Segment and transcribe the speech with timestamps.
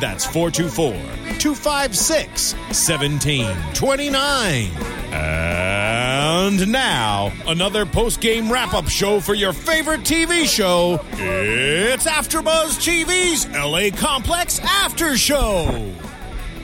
[0.00, 0.92] That's 424
[1.38, 4.70] 256 1729.
[5.12, 11.00] And now, another post game wrap up show for your favorite TV show.
[11.12, 15.92] It's AfterBuzz TV's LA Complex After Show.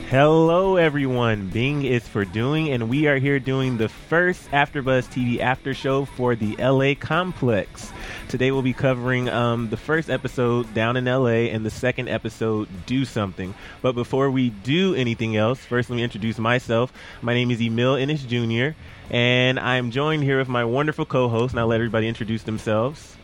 [0.09, 1.49] Hello, everyone.
[1.49, 6.05] Bing is for doing, and we are here doing the first AfterBuzz TV after show
[6.05, 7.91] for the LA Complex.
[8.29, 12.67] Today, we'll be covering um, the first episode, Down in LA, and the second episode,
[12.85, 13.55] Do Something.
[13.81, 16.93] But before we do anything else, first, let me introduce myself.
[17.23, 18.77] My name is Emile Ennis Jr.,
[19.09, 23.17] and I'm joined here with my wonderful co host, and I'll let everybody introduce themselves.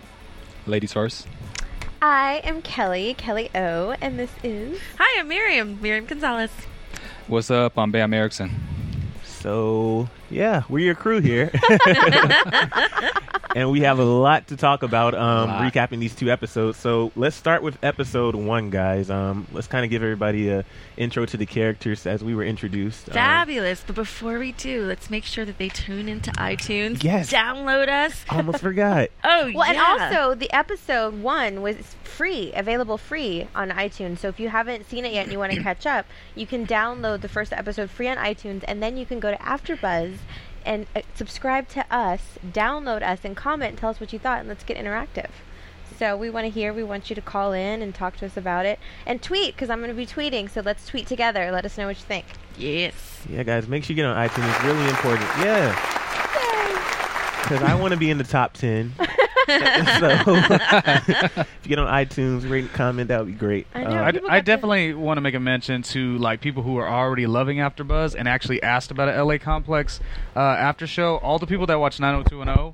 [0.66, 1.28] Ladies first.
[2.04, 4.80] I am Kelly, Kelly O, and this is.
[4.98, 6.50] Hi, I'm Miriam, Miriam Gonzalez.
[7.28, 7.78] What's up?
[7.78, 8.60] I'm Bam Erickson.
[9.24, 11.52] So, yeah, we're your crew here.
[13.56, 16.78] and we have a lot to talk about um, recapping these two episodes.
[16.78, 19.10] So let's start with episode one, guys.
[19.10, 20.64] Um, let's kind of give everybody a
[20.98, 23.10] intro to the characters as we were introduced.
[23.10, 23.84] Um, Fabulous.
[23.86, 27.04] But before we do, let's make sure that they tune into iTunes.
[27.04, 27.32] Yes.
[27.32, 28.24] Download us.
[28.30, 29.10] almost forgot.
[29.24, 29.96] Oh, Well, yeah.
[29.98, 34.20] and also the episode one was free, available free on iTunes.
[34.20, 36.66] So if you haven't seen it yet and you want to catch up, you can
[36.66, 40.16] download the first episode free on iTunes, and then you can go to AfterBuzz
[40.66, 44.40] and uh, subscribe to us, download us, and comment and tell us what you thought,
[44.40, 45.30] and let's get interactive.
[45.98, 46.74] So we want to hear.
[46.74, 49.70] We want you to call in and talk to us about it, and tweet because
[49.70, 50.50] I'm going to be tweeting.
[50.50, 51.52] So let's tweet together.
[51.52, 52.26] Let us know what you think.
[52.58, 52.94] Yes.
[53.30, 54.50] Yeah, guys, make sure you get on iTunes.
[54.56, 55.30] It's really important.
[55.40, 55.76] Yeah.
[57.44, 58.94] Because I want to be in the top 10.
[60.00, 60.34] so
[61.46, 63.68] if you get on iTunes, rate and comment, that would be great.
[63.74, 63.90] I know.
[63.90, 66.78] Um, I, I got the- definitely want to make a mention to like people who
[66.78, 70.00] are already loving AfterBuzz and actually asked about a LA Complex
[70.36, 71.18] uh, after show.
[71.18, 72.74] All the people that watch 90210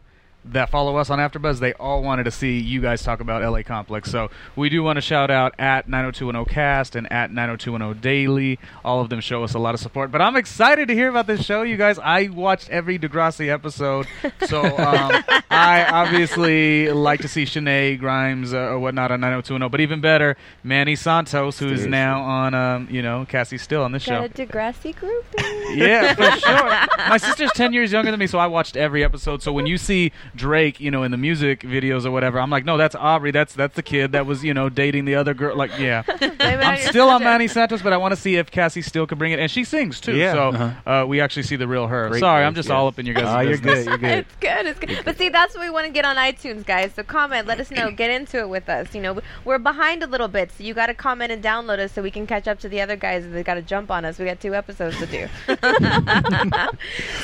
[0.54, 3.64] that follow us on AfterBuzz, they all wanted to see you guys talk about LA
[3.64, 4.10] Complex.
[4.12, 8.60] So we do want to shout out at 90210 Cast and at 90210 Daily.
[8.84, 10.12] All of them show us a lot of support.
[10.12, 12.00] But I'm excited to hear about this show, you guys.
[12.00, 14.08] I watched every Degrassi episode,
[14.48, 19.72] so um, I obviously like to see Shenae Grimes uh, or whatnot on 90210.
[19.72, 21.90] But even better, Manny Santos, who's Seriously.
[21.90, 24.28] now on, um, you know, Cassie Steele on this show.
[24.28, 25.26] Got a Degrassi group.
[25.68, 26.70] Yeah, for sure.
[27.10, 29.44] My sister's ten years younger than me, so I watched every episode.
[29.44, 32.64] So when you see Drake, you know, in the music videos or whatever, I'm like,
[32.64, 33.32] no, that's Aubrey.
[33.32, 35.56] That's that's the kid that was, you know, dating the other girl.
[35.58, 36.04] Like, yeah.
[36.40, 39.32] I'm still on Manny Santos, but I want to see if Cassie Steele could bring
[39.34, 40.16] it, and she sings too.
[40.16, 40.34] Yeah.
[40.34, 40.92] So Uh-huh.
[41.04, 42.10] uh, we actually see the real her.
[42.10, 42.74] Great Sorry, voice, I'm just yes.
[42.76, 43.86] all up in your guys' Oh, you're good.
[43.86, 44.18] You're good.
[44.20, 44.66] It's good.
[44.68, 45.02] It's good.
[45.04, 46.94] But see, that's what we want to get on iTunes, guys.
[46.94, 48.94] So comment, let us know, get into it with us.
[48.96, 51.92] You know, we're behind a little bit, so you got to comment and download us
[51.92, 54.20] so we can catch up to the other guys that got to jump on us.
[54.20, 55.28] We got two episodes to do.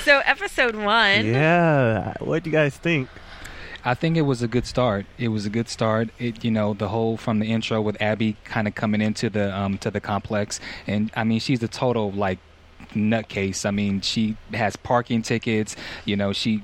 [0.04, 1.26] So, episode one.
[1.26, 2.14] Yeah.
[2.20, 2.93] What do you guys think?
[3.86, 5.06] I think it was a good start.
[5.18, 6.10] It was a good start.
[6.18, 9.56] It you know the whole from the intro with Abby kind of coming into the
[9.58, 12.40] um to the complex, and I mean she's a total like
[12.94, 13.66] nutcase.
[13.66, 15.76] I mean she has parking tickets.
[16.06, 16.64] You know she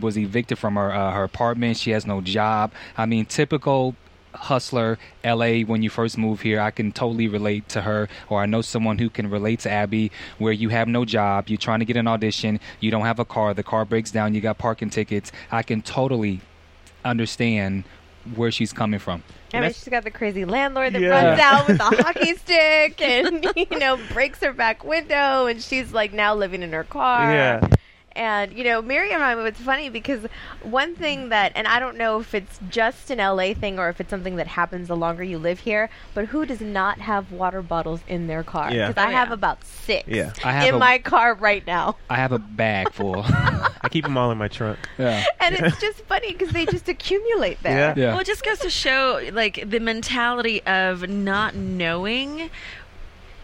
[0.00, 1.78] was evicted from her uh, her apartment.
[1.78, 2.72] She has no job.
[2.96, 3.94] I mean typical
[4.40, 8.46] hustler LA when you first move here I can totally relate to her or I
[8.46, 11.84] know someone who can relate to Abby where you have no job you're trying to
[11.84, 14.90] get an audition you don't have a car the car breaks down you got parking
[14.90, 16.40] tickets I can totally
[17.04, 17.84] understand
[18.34, 19.22] where she's coming from
[19.54, 21.08] I mean, she's got the crazy landlord that Yeah.
[21.08, 25.90] runs out with a hockey stick and, you know, breaks her back window, and she's
[25.90, 27.32] like now living in her car.
[27.32, 27.66] Yeah.
[28.18, 30.26] And, you know, Miriam, I mean, it's funny because
[30.62, 34.00] one thing that, and I don't know if it's just an LA thing or if
[34.00, 37.62] it's something that happens the longer you live here, but who does not have water
[37.62, 38.72] bottles in their car?
[38.72, 38.88] Yeah.
[38.88, 39.34] Because I Oh, have yeah.
[39.34, 40.32] about six Yeah.
[40.44, 41.96] I have in a, my car right now.
[42.10, 44.80] I have a bag full I keep them all in my trunk.
[44.98, 47.78] yeah And it's just funny because they just accumulate there.
[47.78, 47.94] Yeah.
[47.96, 52.50] yeah Well, it just goes to show, like, the mentality of not knowing.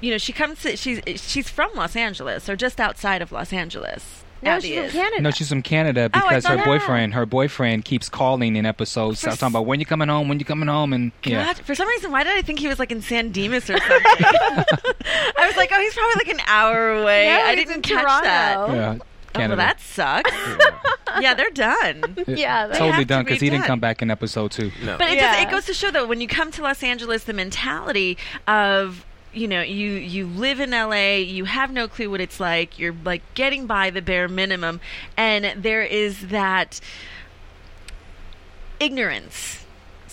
[0.00, 3.52] You know, she comes to, she's she's from Los Angeles or just outside of Los
[3.52, 4.23] Angeles.
[4.44, 5.00] No, Abby she's from.
[5.00, 5.22] Canada.
[5.22, 8.66] No, she's from Canada Oh, I because her thought- boyfriend, her boyfriend keeps calling in
[8.66, 11.44] episodes For talking about when you coming home, when you coming home, and yeah.
[11.46, 13.78] God, for some reason, why did I think he was like in San Dimas or
[13.78, 13.88] something?
[14.26, 17.26] I was like, oh, he's probably like an hour away.
[17.26, 18.24] No, I he's didn't in catch Toronto.
[18.24, 18.68] that.
[18.74, 18.96] Yeah,
[19.36, 19.56] Oh, well, Canada.
[19.56, 20.30] that sucks.
[21.20, 22.16] yeah, they're done.
[22.28, 23.66] Yeah, they have totally to done be because he didn't done.
[23.68, 24.70] come back in episode two.
[24.84, 24.96] No.
[24.96, 25.32] But it, Yeah.
[25.34, 29.04] does, it goes to show that when you come to Los Angeles, the mentality of
[29.34, 32.78] you know you you live in LA, you have no clue what it's like.
[32.78, 34.80] You're like getting by the bare minimum,
[35.16, 36.80] and there is that
[38.80, 39.63] ignorance.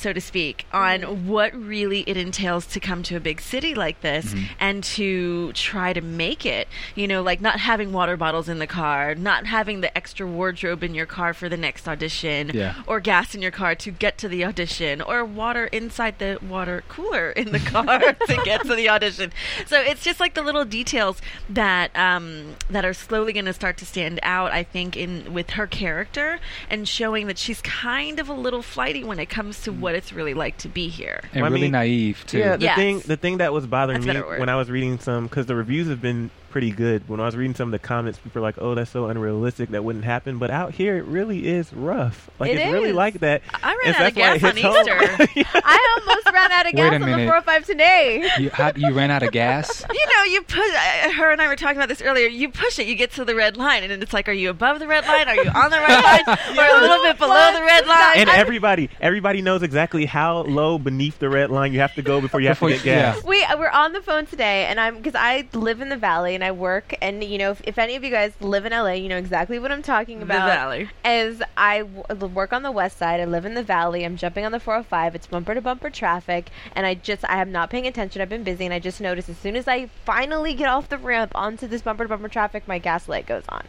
[0.02, 1.28] So to speak, on mm-hmm.
[1.28, 4.46] what really it entails to come to a big city like this mm-hmm.
[4.60, 6.68] and to try to make it.
[6.96, 10.84] You know, like not having water bottles in the car, not having the extra wardrobe
[10.84, 12.82] in your car for the next audition, Yeah.
[12.88, 16.84] or gas in your car to get to the audition, or water inside the water
[16.90, 19.32] cooler in the car to get to the audition.
[19.68, 23.78] So it's just like the little details that um, that are slowly going to start
[23.78, 24.52] to stand out.
[24.52, 26.40] I think in with her character
[26.72, 29.82] and showing that she's kind of a little flighty when it comes to mm-hmm.
[29.82, 31.22] what it's really like to be here.
[31.34, 32.40] And Well, I really mean, naive too.
[32.40, 32.76] Yeah, the Yes.
[32.78, 35.56] thing the thing that was bothering That's me when I was reading some because the
[35.56, 37.08] reviews have been pretty good.
[37.08, 39.70] When I was reading some of the comments, people were like, "Oh, that's so unrealistic.
[39.70, 42.30] That wouldn't happen." But out here, it really is rough.
[42.40, 43.42] Like It it's really like that.
[43.64, 45.28] I ran And out of that's why it gas on home.
[45.38, 45.50] Easter.
[45.64, 47.26] I almost ran out of Wait gas a on the minute.
[47.28, 48.30] 405 today.
[48.40, 49.84] You, how, you ran out of gas?
[49.94, 50.58] you know, you push.
[50.60, 52.28] Uh, her and I were talking about this earlier.
[52.28, 54.50] You push it, you get to the red line, and then it's like, are you
[54.50, 55.28] above the red line?
[55.28, 56.38] Are you on the red line?
[56.58, 57.54] Or a little bit below What?
[57.60, 58.18] the red line?
[58.18, 62.22] and everybody, everybody knows exactly how low beneath the red line you have to go
[62.22, 63.24] before you have Before to you- get gas.
[63.24, 66.44] We we're on the phone today, and I'm because I live in the valley and
[66.44, 69.10] I work, and you know if, if any of you guys live in LA, you
[69.10, 70.48] know exactly what I'm talking The about.
[70.48, 70.90] valley.
[71.04, 74.04] As I w- work on the west side, I live in the valley.
[74.06, 75.16] I'm jumping on the 405.
[75.16, 78.22] It's bumper to bumper traffic, and I just I am not paying attention.
[78.22, 80.98] I've been busy, and I just noticed as soon as I finally get off the
[80.98, 83.64] ramp onto this bumper to bumper traffic, my gas light goes on,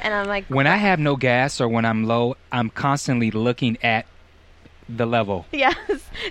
[0.00, 3.78] and I'm like, When I have no gas or when I'm low, I'm constantly looking
[3.82, 4.06] at
[4.88, 5.46] the level.
[5.52, 5.76] Yes.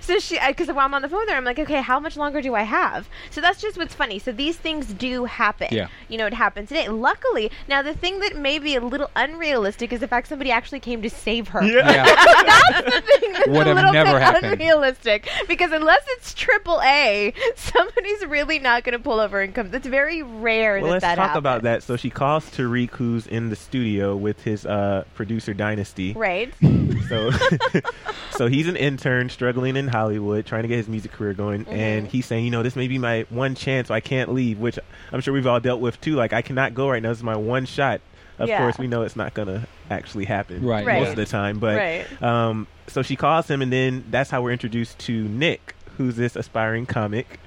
[0.02, 2.40] So she, because while I'm on the phone there, I'm like, okay, how much longer
[2.40, 3.08] do I have?
[3.30, 4.18] So that's just what's funny.
[4.18, 5.68] So these things do happen.
[5.72, 5.88] Yeah.
[6.08, 6.88] You know, it happened today.
[6.88, 10.80] Luckily, now the thing that may be a little unrealistic is the fact somebody actually
[10.80, 11.62] came to save her.
[11.64, 12.04] Yeah.
[12.04, 14.52] that's the thing that's Would a little never bit happened.
[14.54, 15.28] unrealistic.
[15.48, 19.72] Because unless it's triple A, somebody's really not going to pull over and come.
[19.74, 21.38] It's very rare Well, that let's that talk happens.
[21.38, 21.82] about that.
[21.82, 26.12] So she calls Tariq, who's in the studio with his uh, producer Dynasty.
[26.12, 26.52] Right.
[27.08, 27.30] So,
[28.30, 31.74] so he's an intern struggling in Hollywood, trying to get his music career going, Mm-hmm.
[31.74, 33.88] and he's saying, you know, this may be my one chance.
[33.88, 34.78] So I can't leave, which
[35.12, 36.14] I'm sure we've all dealt with too.
[36.14, 37.10] Like I cannot go right now.
[37.10, 38.00] This is my one shot.
[38.38, 38.58] Of Yeah.
[38.58, 41.00] course, we know it's not gonna actually happen Right, Right.
[41.00, 42.22] most of the time, but Right.
[42.22, 46.36] um, so she calls him, and then that's how we're introduced to Nick, who's this
[46.36, 47.40] aspiring comic.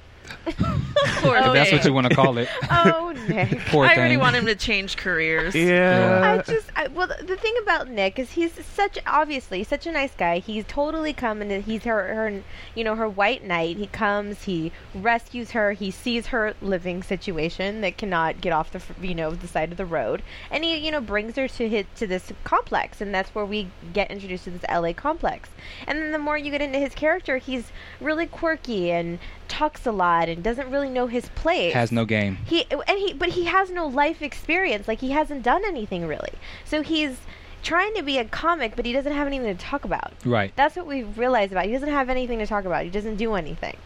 [1.22, 2.48] Poor Oh, If that's what you want to call it.
[2.72, 3.60] Oh, Nick.
[3.68, 4.04] Poor I thing.
[4.04, 5.54] really want him to change careers.
[5.56, 9.92] Yeah, I just, I, well, the thing about Nick is he's such, obviously, such a
[9.92, 10.40] nice guy.
[10.40, 12.42] He's totally come and he's her, her,
[12.76, 13.78] you know, her white knight.
[13.78, 15.74] He comes, he rescues her.
[15.74, 19.78] He sees her living situation that cannot get off the, you know, the side of
[19.78, 20.22] the road,
[20.52, 23.70] and he, you know, brings her to hit to this complex, and that's where we
[23.94, 25.50] get introduced to this LA complex.
[25.88, 27.72] And then the more you get into his character, he's
[28.02, 31.74] really quirky and talks a lot and doesn't really know his place.
[31.74, 32.38] Has no game.
[32.46, 34.88] He and he, but he has no life experience.
[34.88, 36.34] Like he hasn't done anything really.
[36.66, 37.18] So he's
[37.64, 40.14] trying to be a comic, but he doesn't have anything to talk about.
[40.26, 40.52] Right.
[40.56, 41.66] That's what we realized about.
[41.66, 42.84] He doesn't have anything to talk about.
[42.84, 43.78] He doesn't do anything.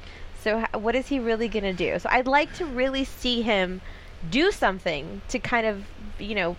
[0.42, 2.00] So h- what is he really gonna do?
[2.00, 3.82] So I'd like to really see him
[4.30, 5.84] do something to kind of,
[6.20, 6.56] you know,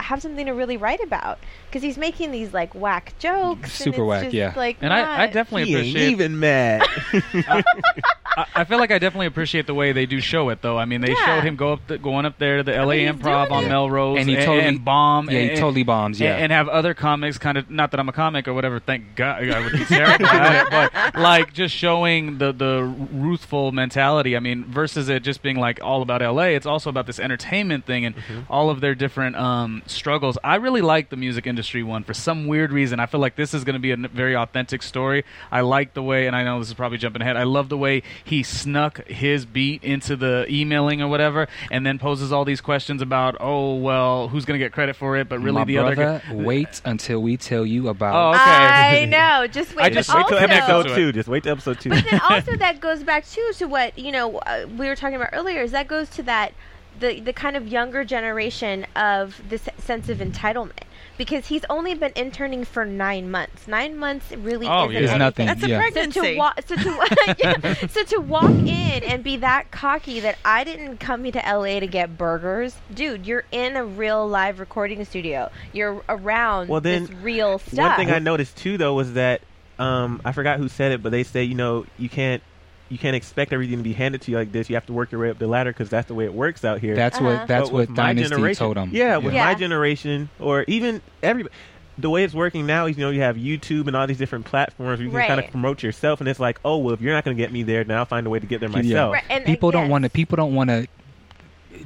[0.00, 1.38] have something to really write about
[1.70, 3.62] because he's making these like whack jokes.
[3.62, 4.52] and Super it's whack, just, yeah.
[4.56, 6.10] Like And I, I definitely he ain't appreciate.
[6.10, 6.82] even mad.
[7.34, 10.78] I, I feel like I definitely appreciate the way they do show it, though.
[10.78, 11.26] I mean, they Yeah.
[11.26, 13.64] showed him go up, the, going up there to the I LA mean, Improv on
[13.64, 13.68] it.
[13.68, 15.30] Melrose, And he totally- and bomb.
[15.30, 16.20] Yeah, he totally bombs.
[16.20, 16.34] Yeah.
[16.34, 18.78] and, and have other comics kind of not that I'm a comic or whatever.
[18.80, 23.72] Thank God I would be terrible at it, but like just showing the the ruthful
[23.72, 24.36] mentality.
[24.36, 26.48] I mean, versus it just being like all about LA.
[26.54, 28.14] It's also about this entertainment thing and
[28.48, 30.36] all of their different um, struggles.
[30.42, 33.00] I really like the music industry one for some weird reason.
[33.00, 35.24] I feel like this is going to be a n- very authentic story.
[35.50, 37.36] I like the way, and I know this is probably jumping ahead.
[37.36, 41.98] I love the way he snuck his beat into the emailing or whatever, and then
[41.98, 45.28] poses all these questions about, oh well, who's going to get credit for it?
[45.28, 46.34] But really, My the brother, other guy.
[46.34, 48.14] wait until we tell you about.
[48.14, 48.40] Oh, okay.
[48.42, 49.04] I
[49.40, 49.46] know.
[49.46, 49.84] Just wait.
[49.84, 51.12] I just Just wait till episode two.
[51.12, 51.90] Just wait till episode two.
[51.90, 55.16] But then also that goes back too to what you know uh, we were talking
[55.16, 55.62] about earlier.
[55.62, 56.52] Is that goes to that
[56.98, 60.82] the the kind of younger generation of this sense of entitlement
[61.20, 63.68] because he's only been interning for nine months.
[63.68, 64.98] Nine months really Oh, isn't yeah.
[65.00, 65.18] Anything.
[65.18, 65.46] nothing.
[65.48, 65.90] That's a yeah.
[65.90, 67.74] So to, wa- so, to yeah.
[67.88, 71.78] so to walk in and be that cocky that I didn't come here to LA
[71.78, 75.50] to get burgers, dude, you're in a real live recording studio.
[75.74, 77.98] You're around Well, then, this real stuff.
[77.98, 79.42] One thing I noticed too, though, was that
[79.78, 82.42] um, I forgot who said it, but they say you know you can't
[82.90, 84.68] you can't expect everything to be handed to you like this.
[84.68, 86.64] You have to work your way up the ladder because that's the way it works
[86.64, 86.94] out here.
[86.96, 87.24] That's Uh-huh.
[87.38, 88.90] what that's what my Dynasty generation- told him.
[88.92, 89.44] Yeah, with Yeah.
[89.46, 91.54] my generation, or even everybody.
[91.98, 94.46] The way it's working now is, you know, you have YouTube and all these different
[94.46, 97.12] platforms where you can kind of promote yourself, and it's like, oh, well, if you're
[97.12, 98.76] not going to get me there, then I'll find a way to get there Yeah.
[98.76, 99.12] myself.
[99.12, 99.90] Right, and- people don't yes.
[99.90, 100.10] want to.
[100.10, 100.86] People don't want to.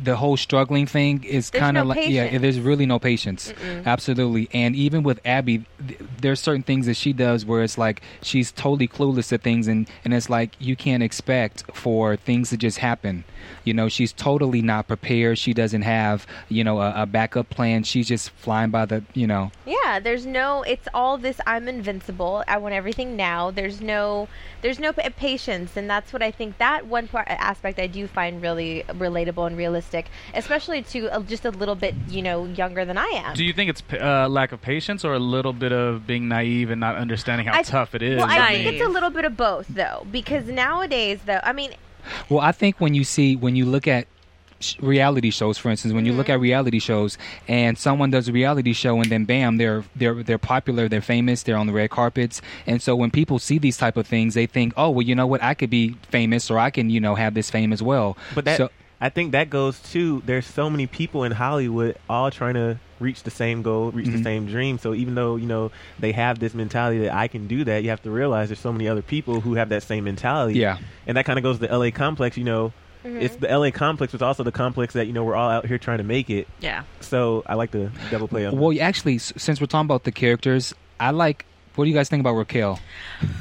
[0.05, 2.39] The whole struggling thing is kind of no like yeah.
[2.39, 3.53] There's really no patience.
[3.87, 8.03] Absolutely, and even with Abby, th- there's certain things that she does where it's like
[8.23, 12.57] she's totally clueless to things, and and it's like you can't expect for things to
[12.57, 13.25] just happen.
[13.65, 15.39] You know, she's totally not prepared.
[15.39, 17.83] She doesn't have you know a, a backup plan.
[17.83, 19.53] She's just flying by the you know.
[19.65, 20.63] Yeah, there's no.
[20.63, 21.41] It's all this.
[21.47, 22.45] I'm invincible.
[22.49, 23.51] I want everything now.
[23.51, 24.29] There's no.
[24.63, 26.59] There's no pa- patience, and that's what I think.
[26.59, 29.94] That one part aspect I do find really relatable and realistic,
[30.35, 33.35] especially to uh, just a little bit, you know, younger than I am.
[33.37, 36.71] Do you think it's uh, lack of patience or a little bit of being naive
[36.71, 38.19] and not understanding how I- tough it is?
[38.19, 38.65] well, I Naive.
[38.65, 41.73] think it's a little bit of both, though, because nowadays, though, I mean,
[42.29, 44.07] Well, I think when you see when you look at
[44.81, 48.73] reality shows, for instance, when you look at reality shows and someone does a reality
[48.73, 52.41] show and then bam, they're they're they're popular, they're famous, they're on the red carpets,
[52.67, 55.27] and so when people see these type of things, they think, oh, well, you know
[55.27, 58.17] what, I could be famous or I can, you know, have this fame as well.
[58.35, 58.69] But that so,
[59.05, 63.23] I think that goes to there's so many people in Hollywood all trying to reach
[63.23, 64.23] the same goal, reach the Mhm.
[64.25, 64.79] same dream.
[64.79, 65.71] So even though you know
[66.01, 68.73] they have this mentality that I can do that, you have to realize there's so
[68.73, 70.59] many other people who have that same mentality.
[70.59, 70.79] Yeah.
[71.07, 72.39] and that kind of goes to the LA complex.
[72.39, 72.73] You know,
[73.05, 75.67] it's the LA complex, but it's also the complex that you know we're all out
[75.67, 76.49] here trying to make it.
[76.61, 76.85] Yeah.
[77.01, 78.57] So I like the double play on.
[78.59, 81.45] well, actually, since we're talking about the characters, I like.
[81.75, 82.78] What do you guys think about Raquel?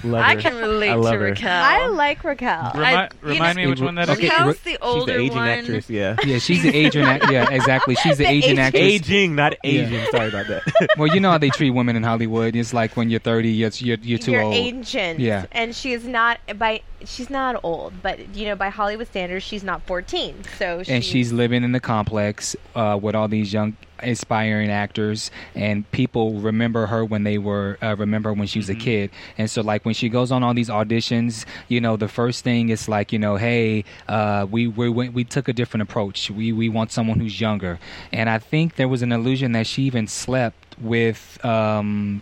[0.03, 0.41] Love I her.
[0.41, 1.25] can relate I love to her.
[1.25, 1.51] Raquel.
[1.63, 2.71] I like Raquel.
[2.73, 4.17] Remi- I- remind know- me which one that is.
[4.17, 5.47] Okay, Raquel's Ra- the She's older the aging one.
[5.49, 5.89] actress.
[5.89, 6.15] Yeah.
[6.25, 7.95] Yeah, she's the aging act- yeah, exactly.
[7.95, 8.81] She's the, The Asian Asian- actress.
[8.83, 9.69] Aging, not Yeah.
[9.71, 10.11] Asian.
[10.11, 10.63] Sorry about that.
[10.97, 12.55] Well, you know how they treat women in Hollywood.
[12.55, 14.53] It's like when you're 30, you're you're, you're too You're old.
[14.55, 15.19] ancient.
[15.19, 15.45] Yeah.
[15.51, 19.63] And she is not by she's not old, but you know, by Hollywood standards, she's
[19.63, 20.43] not 14.
[20.57, 25.89] So and she's living in the complex uh, with all these young aspiring actors and
[25.91, 29.09] people remember her when they were uh, remember when she was a kid.
[29.37, 32.69] And so like when she goes on all these auditions you know the first thing
[32.69, 36.29] is like you know hey uh, we we went we took a different approach.
[36.29, 37.79] We we want someone who's younger.
[38.11, 42.21] And i think there was an illusion that she even slept with um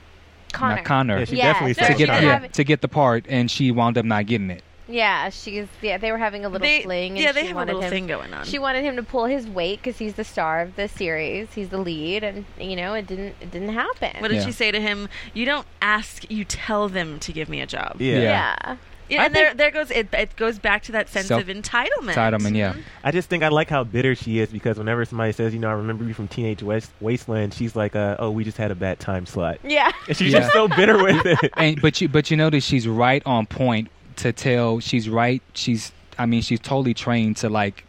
[0.52, 0.84] Connor.
[0.84, 1.20] Connor.
[1.20, 3.50] Yeah, she Yeah, definitely no, to said she get yeah, to get the part and
[3.50, 5.98] she wound up not getting it Yeah, she's yeah.
[5.98, 7.12] They were having a little They, fling.
[7.14, 8.46] And yeah, they she have a wanted little him, thing going on.
[8.46, 11.54] She wanted him to pull his weight because he's the star of the series.
[11.54, 13.36] He's the lead, and you know it didn't.
[13.42, 14.20] It didn't happen.
[14.22, 14.46] what did Yeah.
[14.46, 15.08] she say to him?
[15.34, 17.98] You don't ask, you tell them to give me a job.
[18.02, 18.16] Yeah.
[18.16, 18.22] Yeah.
[18.68, 18.78] yeah.
[19.10, 20.08] Yeah, and there, there goes it.
[20.14, 22.14] It goes back to that sense Self- of entitlement.
[22.14, 22.76] Entitlement, yeah.
[23.04, 25.68] I just think I like how bitter she is because whenever somebody says, you know,
[25.70, 28.76] I remember you from Teenage West- Wasteland, she's like, uh, oh, we just had a
[28.76, 29.58] bad time slot.
[29.66, 29.92] Yeah.
[30.08, 30.40] And she's Yeah.
[30.40, 31.52] just so bitter with it.
[31.58, 33.90] and but you but you notice she's right on point
[34.22, 37.84] to tell she's right she's i mean she's totally trained to like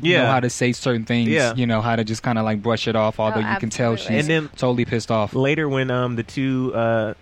[0.00, 0.22] Yeah.
[0.22, 1.54] know how to say certain things Yeah.
[1.54, 3.92] you know how to just kind of like brush it off although you can tell
[3.94, 4.16] absolutely.
[4.22, 7.14] she's And then- totally pissed off Later, when um, the two uh,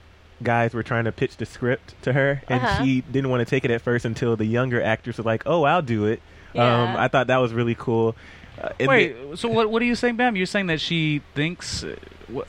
[0.43, 2.85] guys were trying to pitch the script to her, and Uh-huh.
[2.85, 5.63] she didn't want to take it at first until the younger actors were like, oh,
[5.65, 6.21] I'll do it.
[6.55, 8.15] Um, I thought that was really cool.
[8.61, 9.71] Uh, Wait, the- so what?
[9.71, 10.37] What are you saying, Bam?
[10.37, 11.85] You're saying that she thinks?
[11.85, 11.97] uh,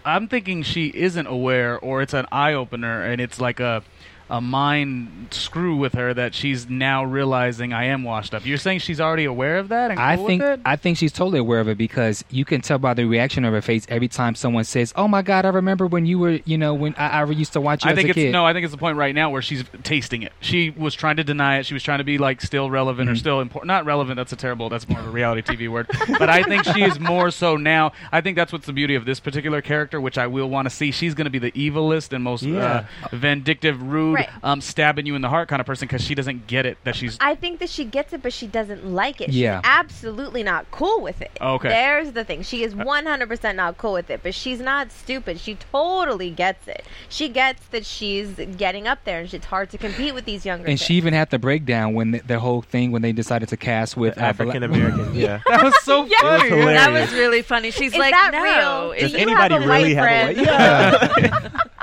[0.05, 3.83] I'm thinking she isn't aware, or it's an eye opener, and it's like a
[4.29, 8.45] a mind screw with her that she's now realizing I am washed up.
[8.45, 10.43] You're saying she's already aware of that and I cool think?
[10.65, 13.53] I think she's totally aware of it because you can tell by the reaction of
[13.53, 16.57] her face every time someone says, "Oh my God, I remember when you were, you
[16.57, 18.45] know, when I, I used to watch you I as think a it's kid." no.
[18.45, 20.33] I think it's the point right now where she's tasting it.
[20.39, 21.65] She was trying to deny it.
[21.65, 23.19] She was trying to be like still relevant or Mm-hmm.
[23.19, 23.67] still important.
[23.67, 24.17] Not relevant.
[24.17, 24.69] That's a terrible.
[24.69, 25.87] That's more of a reality TV word.
[26.19, 27.91] But I think she is more so now.
[28.11, 30.69] I think that's what's the beauty of this particular character, which I will want to
[30.69, 30.91] see.
[30.91, 32.85] She's going to be the evilest and most Yeah.
[33.03, 34.29] uh, vindictive, rude, Right.
[34.43, 36.95] um, stabbing you in the heart kind of person because she doesn't get it that
[36.95, 37.17] she's.
[37.21, 39.29] I think that she gets it, but she doesn't like it.
[39.29, 39.59] Yeah.
[39.61, 41.31] She's absolutely not cool with it.
[41.41, 41.69] Okay.
[41.69, 42.41] There's the thing.
[42.43, 45.39] She is 100% not cool with it, but she's not stupid.
[45.39, 46.85] She totally gets it.
[47.09, 50.65] She gets that she's getting up there and it's hard to compete with these younger
[50.67, 50.81] and kids.
[50.85, 53.97] she even had the breakdown when the, the whole thing when they decided to cast
[53.97, 55.13] with uh, African American.
[55.15, 55.41] yeah.
[55.47, 56.17] that was so Yeah.
[56.21, 56.51] funny.
[56.55, 56.65] Was.
[56.65, 57.71] That was really funny.
[57.71, 58.43] She's Is like, that no.
[58.43, 58.91] real?
[58.93, 61.17] Is Does you anybody have a really white have a white?
[61.25, 61.63] Yeah.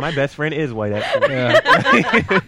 [0.00, 1.34] My best friend is white, actually.
[1.34, 2.40] Yeah.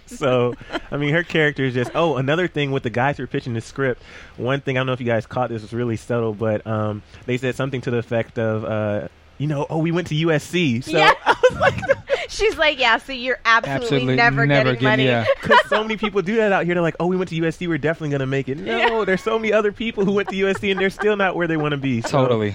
[0.06, 0.54] so,
[0.90, 1.90] I mean, her character is just.
[1.94, 4.02] Oh, another thing with the guys who are pitching the script.
[4.36, 7.02] One thing I don't know if you guys caught this was really subtle, but um,
[7.26, 10.84] they said something to the effect of uh, you know, oh, we went to USC.
[10.84, 11.14] So Yeah.
[12.28, 15.04] She's like, yeah, so you're absolutely, Absolutely never, never getting money.
[15.06, 15.24] yeah.
[15.40, 16.74] Because so many people do that out here.
[16.74, 17.66] They're like, oh, we went to USC.
[17.66, 18.58] We're definitely going to make it.
[18.58, 19.04] No, Yeah.
[19.04, 21.56] there's so many other people who went to USC and they're still not where they
[21.56, 22.02] want to be.
[22.02, 22.54] So- Totally.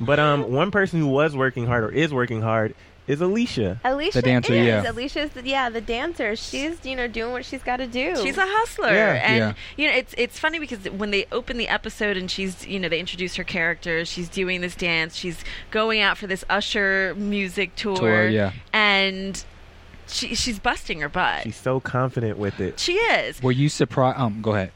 [0.00, 2.74] But um, one person who was working hard or is working hard
[3.06, 3.80] is Alicia.
[3.84, 4.66] Alicia The dancer, is.
[4.66, 4.90] yeah.
[4.90, 6.34] Alicia's the, yeah, the dancer.
[6.36, 8.16] She's you know doing what she's got to do.
[8.16, 9.12] She's a hustler, Yeah.
[9.22, 9.54] and Yeah.
[9.76, 12.88] you know it's it's funny because when they open the episode and she's you know
[12.88, 17.74] they introduce her character, she's doing this dance, she's going out for this Usher music
[17.76, 18.52] tour, Tour, yeah.
[18.72, 19.44] and
[20.06, 21.42] she she's busting her butt.
[21.44, 22.78] She's so confident with it.
[22.80, 23.42] she is.
[23.42, 24.18] Were you surprised?
[24.18, 24.72] Um, go ahead.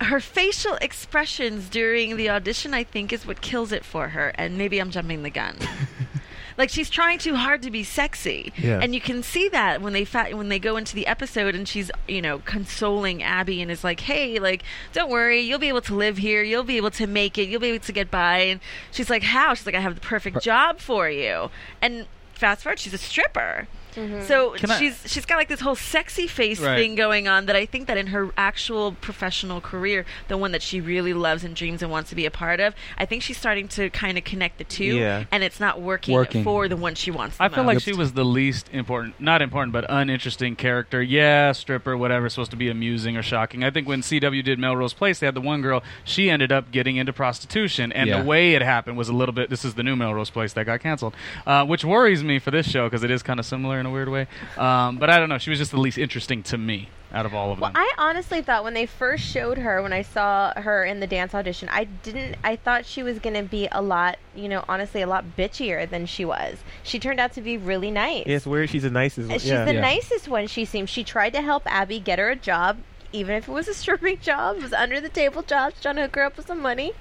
[0.00, 4.32] Her facial expressions during the audition, I think, is what kills it for her.
[4.34, 5.56] And maybe I'm jumping the gun.
[6.58, 8.78] like she's trying too hard to be sexy, Yeah.
[8.82, 11.66] and you can see that when they fa- when they go into the episode and
[11.68, 15.82] she's you know consoling Abby and is like, "Hey, like don't worry, you'll be able
[15.82, 18.38] to live here, you'll be able to make it, you'll be able to get by."
[18.38, 22.62] And she's like, "How?" She's like, "I have the perfect job for you." And fast
[22.62, 23.68] forward, she's a stripper.
[23.94, 26.76] So Can I- she's she's got like this whole sexy face Right.
[26.78, 30.62] thing going on that I think that in her actual professional career, the one that
[30.62, 33.36] she really loves and dreams and wants to be a part of, I think she's
[33.38, 35.24] starting to kind of connect the two, Yeah.
[35.30, 36.44] and it's not working, Working.
[36.44, 37.36] for the one she wants.
[37.36, 37.74] The I feel most.
[37.74, 41.02] like she was the least important, not important, but uninteresting character.
[41.02, 43.62] Yeah, stripper, whatever, supposed to be amusing or shocking.
[43.64, 46.70] I think when CW did Melrose Place, they had the one girl, she ended up
[46.70, 47.92] getting into prostitution.
[47.92, 48.20] And Yeah.
[48.20, 50.66] the way it happened was a little bit, this is the new Melrose Place that
[50.66, 51.14] got canceled,
[51.46, 53.90] uh, which worries me for this show because it is kind of similar in a
[53.92, 54.26] weird way.
[54.56, 55.38] Um, but I don't know.
[55.38, 57.76] She was just the least interesting to me out of all of Well, them.
[57.82, 61.34] I honestly thought when they first showed her, when I saw her in the dance
[61.34, 62.36] audition, I didn't.
[62.42, 66.06] I thought she was gonna be a lot, you know, honestly, a lot bitchier than
[66.06, 66.58] she was.
[66.82, 68.22] She turned out to be really nice.
[68.26, 68.70] It's weird.
[68.70, 69.28] She's the nicest.
[69.28, 69.38] One.
[69.38, 69.64] She's yeah.
[69.66, 69.80] the Yeah.
[69.80, 70.46] nicest one.
[70.46, 70.88] She seemed.
[70.88, 72.78] She tried to help Abby get her a job,
[73.12, 74.56] even if it was a stripping job.
[74.56, 76.92] It was under the table job, trying to hook her up with some money.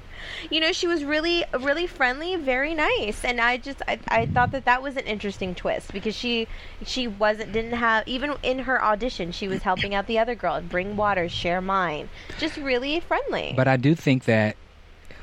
[0.50, 4.52] You know, she was really, really friendly, very nice, and I just, I, I thought
[4.52, 6.48] that that was an interesting twist because she,
[6.86, 10.62] she wasn't, didn't have, even in her audition, she was helping out the other girl,
[10.62, 12.10] bring water, share mine,
[12.40, 13.54] just really friendly.
[13.56, 14.56] But I do think that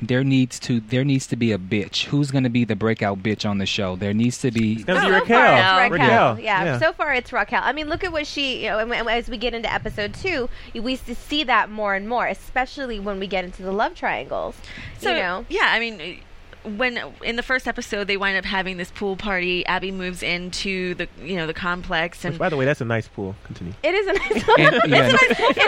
[0.01, 2.05] there needs to there needs to be a bitch.
[2.05, 3.95] Who's going to be the breakout bitch on the show?
[3.95, 4.73] There needs to be.
[4.73, 5.39] It's gonna be so Raquel.
[5.39, 6.07] far it's Raquel.
[6.07, 6.39] Raquel.
[6.39, 6.63] Yeah.
[6.63, 6.79] Yeah.
[6.79, 7.61] So far it's Raquel.
[7.63, 8.63] I mean, look at what she.
[8.63, 12.07] You know, and- and as we get into episode two, we see that more and
[12.07, 14.55] more, especially when we get into the love triangles.
[14.99, 15.45] So you know.
[15.49, 16.21] yeah, I mean.
[16.75, 20.93] When in the first episode they wind up having this pool party, Abby moves into
[20.95, 23.33] the you know the complex and Which, by the way, that's a nice pool.
[23.45, 23.73] Continue.
[23.81, 24.31] It is a nice.
[24.59, 25.07] And- yeah.
[25.07, 25.23] it's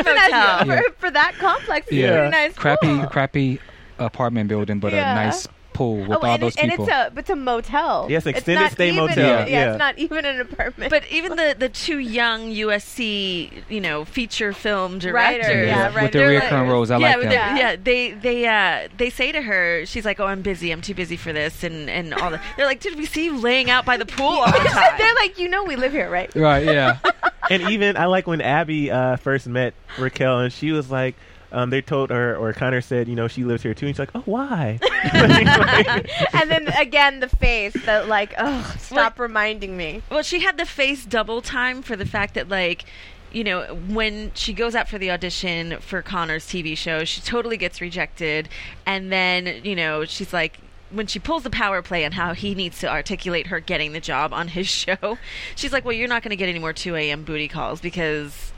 [0.10, 0.82] a nice pool for, Yeah.
[0.98, 1.88] for that complex.
[1.88, 2.28] It's Yeah.
[2.28, 2.52] a nice.
[2.54, 2.62] Pool.
[2.62, 3.08] Crappy pool.
[3.08, 3.60] crappy
[4.06, 5.12] apartment building, but Yeah.
[5.12, 8.06] a nice pool with Oh, all and, those it, and it's a it's a motel.
[8.10, 9.70] Yes, It's extended stay even- motel, Yeah, yeah.
[9.72, 10.90] it's not even an apartment.
[10.90, 15.96] But even the the two young USC, you know, feature film Writer, directors, yeah, with
[15.96, 16.12] right.
[16.12, 17.32] the They're reoccurring like- roles, I yeah, like them.
[17.32, 17.58] Yeah.
[17.58, 20.72] yeah, they they uh they say to her, she's like, "Oh, I'm busy.
[20.72, 22.42] I'm too busy for this," and and all that.
[22.58, 25.16] They're like, "Did we see you laying out by the pool all the time?" They're
[25.16, 26.30] like, you know, we live here, right?
[26.36, 26.66] Right?
[26.66, 26.98] Yeah.
[27.50, 31.16] and even I like when Abby uh, first met Raquel, and she was like,
[31.52, 33.88] um, they told her, or Connor said, you know, she lives here too.
[33.88, 34.80] And she's like, oh, why?
[35.14, 40.02] and then again, the face, that like, oh, stop reminding me.
[40.10, 42.86] Well, she had the face double time for the fact that like
[43.34, 47.58] you know, when she goes out for the audition for Connor's TV show, she totally
[47.58, 48.50] gets rejected.
[48.86, 50.60] And then, you know, she's like,
[50.90, 54.02] when she pulls the power play on how he needs to articulate her getting the
[54.02, 55.18] job on his show,
[55.56, 57.24] she's like, well, you're not going to get any more 2 a.m.
[57.24, 58.52] booty calls because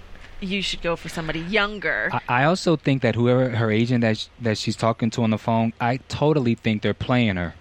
[0.43, 2.09] you should go for somebody younger.
[2.11, 5.29] I, I also think that whoever her agent that sh- that she's talking to on
[5.31, 7.55] the phone, I totally think they're playing her.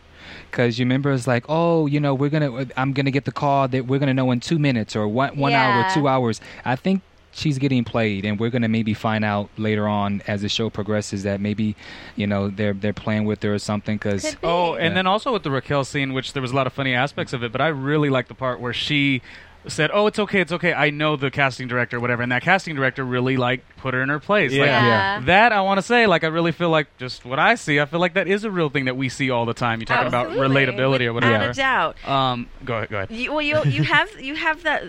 [0.51, 3.69] Cause you remember it's like, oh, you know, we're gonna, I'm gonna get the call
[3.69, 5.95] that we're gonna know in two minutes or one one hour, Yeah.
[5.95, 6.41] two hours.
[6.65, 7.01] I think
[7.35, 11.23] she's getting played, and we're gonna maybe find out later on as the show progresses
[11.23, 11.75] that maybe,
[12.17, 13.99] you know, they're they're playing with her or something.
[13.99, 14.47] Cause Could be.
[14.47, 14.95] Oh, and Yeah.
[14.95, 17.43] then also with the Raquel scene, which there was a lot of funny aspects of
[17.43, 19.23] it, but I really like the part where she
[19.69, 20.73] said, "Oh, it's okay, it's okay.
[20.73, 24.09] I know the casting director, whatever." And that casting director really like put her in
[24.09, 24.51] her place.
[24.53, 24.87] Like, Yeah.
[24.87, 25.21] Yeah.
[25.27, 27.81] that I want to say, like, I really feel like just what I see.
[27.81, 29.81] I feel like that is a real thing that we see all the time.
[29.81, 30.67] You're talking about Absolutely.
[30.67, 31.51] relatability or Without whatever.
[31.51, 32.09] a doubt.
[32.09, 32.89] Um, go ahead.
[32.91, 33.11] Go ahead.
[33.11, 34.85] You, well, you you have you have that.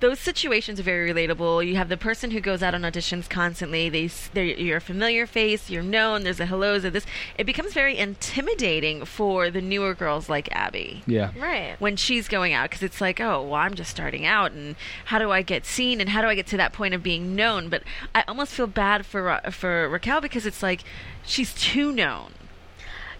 [0.00, 1.66] Those situations are very relatable.
[1.66, 3.88] You have the person who goes out on auditions constantly.
[3.88, 5.70] They, they're, you're a familiar face.
[5.70, 6.24] You're known.
[6.24, 7.06] There's a hellos of this.
[7.38, 11.76] It becomes very intimidating for the newer girls like Abby yeah, Right.
[11.78, 15.18] when she's going out because it's like, oh, well, I'm just starting out, and how
[15.18, 17.68] do I get seen, and how do I get to that point of being known?
[17.68, 17.82] But
[18.14, 20.82] I almost feel bad for Ra- for Raquel because it's like
[21.24, 22.32] she's too known.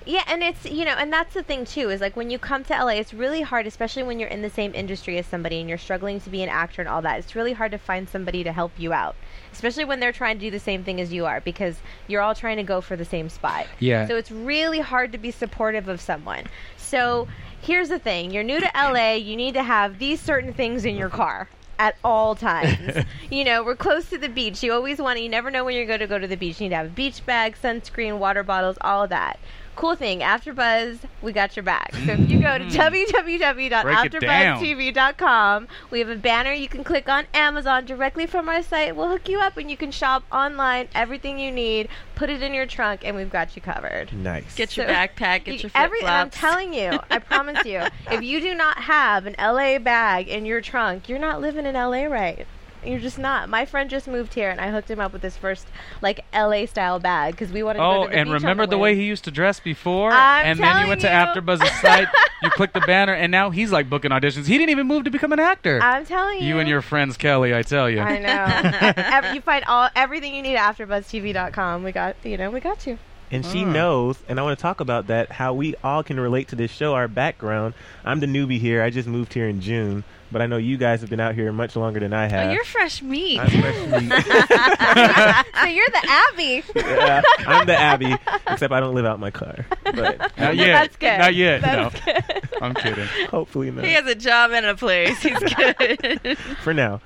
[0.06, 2.64] Yeah, and it's you know, and that's the thing too is like when you come
[2.64, 5.68] to LA, it's really hard, especially when you're in the same industry as somebody and
[5.68, 7.18] you're struggling to be an actor and all that.
[7.18, 9.16] It's really hard to find somebody to help you out,
[9.52, 11.76] especially when they're trying to do the same thing as you are because
[12.08, 13.66] you're all trying to go for the same spot.
[13.78, 14.06] Yeah.
[14.06, 16.44] So it's really hard to be supportive of someone.
[16.76, 17.28] So
[17.62, 19.12] Here's the thing: you're new to LA.
[19.12, 23.04] You need to have these certain things in your car at all times.
[23.30, 24.64] you know, we're close to the beach.
[24.64, 25.22] You always want to.
[25.22, 26.60] You never know when you're going to go to the beach.
[26.60, 29.38] You need to have a beach bag, sunscreen, water bottles, all of that.
[29.74, 31.94] Cool thing, AfterBuzz, we got your back.
[31.94, 32.70] So if you go to mm.
[32.70, 38.94] www.afterbuzztv.com, we have a banner you can click on Amazon directly from our site.
[38.94, 42.52] We'll hook you up and you can shop online everything you need, put it in
[42.52, 44.12] your trunk, and we've got you covered.
[44.12, 44.54] Nice.
[44.54, 47.64] Get your So- backpack, get You- your flip every, and I'm telling you, I promise
[47.64, 47.80] you,
[48.10, 51.76] if you do not have an LA bag in your trunk, you're not living in
[51.76, 52.46] LA right.
[52.84, 53.48] You're just not.
[53.48, 55.66] My friend just moved here, and I hooked him up with his first
[56.00, 58.66] like LA style bag because we wanted to Oh, go to the and beach remember
[58.66, 60.10] the way way he used to dress before?
[60.10, 61.12] I'm and then you went to you.
[61.12, 62.08] AfterBuzz's site,
[62.42, 64.46] you clicked the banner, and now he's like booking auditions.
[64.46, 65.80] He didn't even move to become an actor.
[65.82, 66.46] I'm telling you.
[66.48, 68.00] you and your friends Kelly, I tell you.
[68.00, 69.32] I know.
[69.34, 71.84] You find all everything you need at AfterBuzzTV.com.
[71.84, 72.98] We got you know we got you.
[73.32, 73.68] And she Ah.
[73.72, 76.70] knows, and I want to talk about that, how we all can relate to this
[76.70, 77.72] show, our background.
[78.04, 78.82] I'm the newbie here.
[78.82, 81.50] I just moved here in June, but I know you guys have been out here
[81.50, 82.50] much longer than I have.
[82.50, 83.40] Oh, you're fresh meat.
[83.40, 86.62] I'm freshly, So you're the Abby.
[86.76, 88.14] yeah, I'm the Abby,
[88.48, 89.64] except I don't live out my car.
[89.82, 90.66] But Not yet.
[90.82, 91.18] That's good.
[91.18, 91.62] Not yet.
[91.62, 92.36] That's no.
[92.60, 93.06] I'm kidding.
[93.30, 93.84] hopefully not.
[93.84, 95.20] he has a job and a place.
[95.22, 96.36] He's good.
[96.62, 97.00] For now.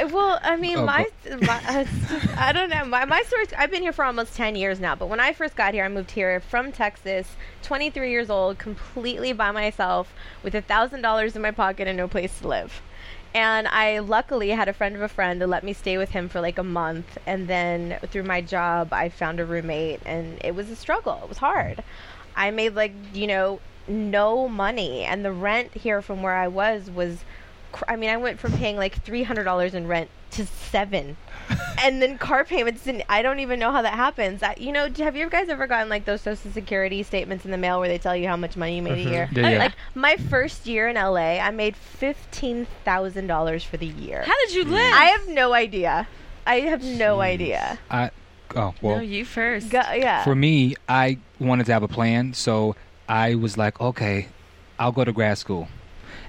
[0.00, 1.06] Uh, Well, I mean, Oh, my,
[1.42, 1.84] my uh,
[2.36, 2.84] I don't know.
[2.84, 5.54] My, my story, I've been here for almost 10 years now, but when I first
[5.56, 10.62] got here, I moved here from Texas, 23 years old, completely by myself, with a
[10.62, 12.80] $1,000 in my pocket and no place to live.
[13.34, 16.28] And I luckily had a friend of a friend that let me stay with him
[16.28, 17.16] for like a month.
[17.26, 21.20] And then through my job, I found a roommate, and it was a struggle.
[21.22, 21.82] It was hard.
[22.36, 25.02] I made like, you know, no money.
[25.04, 27.24] And the rent here from where I was was
[27.88, 31.16] I mean, I went from paying like three hundred dollars in rent to seven,
[31.82, 32.86] and then car payments.
[32.86, 34.42] And I don't even know how that happens.
[34.42, 37.58] I, you know, have you guys ever gotten like those Social Security statements in the
[37.58, 39.26] mail where they tell you how much money you made a year?
[39.26, 39.38] Mm-hmm.
[39.38, 39.58] Yeah, yeah.
[39.58, 44.22] Like my first year in LA, I made fifteen thousand dollars for the year.
[44.22, 44.70] How did you mm.
[44.70, 44.92] live?
[44.94, 46.08] I have no idea.
[46.46, 47.78] I have no idea.
[47.90, 48.10] I
[48.56, 48.96] oh well.
[48.96, 49.70] no, you first.
[49.70, 50.24] Go, yeah.
[50.24, 52.76] For me, I wanted to have a plan, so
[53.08, 54.28] I was like, okay,
[54.78, 55.68] I'll go to grad school.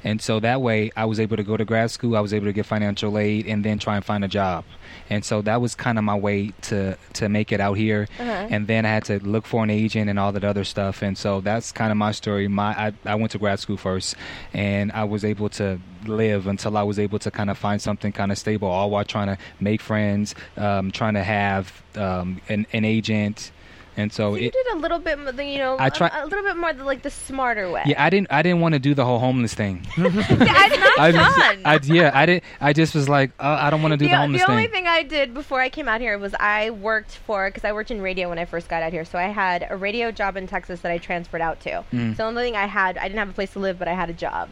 [0.04, 2.16] And so that way, I was able to go to grad school.
[2.16, 4.66] I was able to get financial aid, and then try and find a job.
[5.10, 8.08] And so that was kind of my way to to make it out here.
[8.20, 8.48] Uh-huh.
[8.50, 11.02] And then I had to look for an agent and all that other stuff.
[11.02, 12.48] And so that's kind of my story.
[12.48, 14.16] My I, I went to grad school first,
[14.54, 18.12] and I was able to live until I was able to kind of find something
[18.12, 18.68] kind of stable.
[18.68, 23.52] All while trying to make friends, um, trying to have um, an an agent.
[23.96, 26.26] And so So you it, did a little bit, you know, I try- a, a
[26.26, 27.84] little bit more the, like the smarter way.
[27.86, 29.86] yeah, I didn't I didn't want to do the whole homeless thing.
[29.98, 31.62] It's I, not fun.
[31.66, 32.44] I, yeah, I did.
[32.62, 34.48] I just was like, uh, I don't want to do the, the, homeless thing.
[34.48, 34.84] the only thing.
[34.84, 37.92] thing I did before I came out here was I worked for because I worked
[37.92, 39.06] in radio when I first got out here.
[39.06, 41.84] So I had a radio job in Texas that I transferred out to.
[41.92, 42.12] Mm.
[42.12, 43.94] So the only thing I had, I didn't have a place to live, but I
[43.94, 44.50] had a job.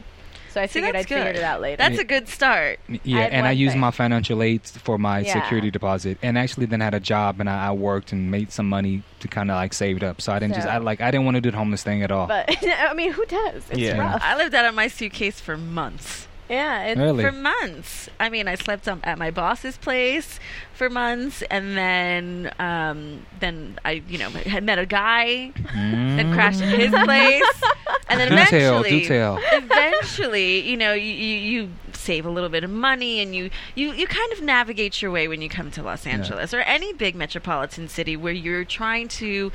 [0.51, 1.35] So I See, figured that's I'd figure good.
[1.37, 1.77] it out later.
[1.77, 2.79] That's a good start.
[3.03, 3.79] Yeah, had and I used thing.
[3.81, 5.41] my financial aid for my Yeah.
[5.41, 8.67] security deposit, and actually then had a job, and I, I worked and made some
[8.67, 10.19] money to kind of like saved up.
[10.21, 12.11] So I didn't just, I like, I didn't want to do the homeless thing at
[12.11, 12.27] all.
[12.27, 13.63] but I mean, who does?
[13.69, 13.97] It's Yeah.
[13.97, 14.21] rough.
[14.23, 16.27] I lived out of my suitcase for months.
[16.51, 17.23] Yeah, Really?
[17.23, 18.09] For months.
[18.19, 20.39] I mean, I slept um, at my boss's place
[20.73, 26.61] for months, and then, um, then I, you know, had met a guy, and crashed
[26.61, 27.43] at his place,
[28.09, 28.47] and then Mm.
[28.49, 29.39] Tell, eventually, do tell.
[29.53, 33.91] eventually, you know, you, you, you save a little bit of money, and you, you,
[33.93, 37.15] you kind of navigate your way when you come to Los Angeles or any big
[37.15, 39.51] metropolitan city where you're trying to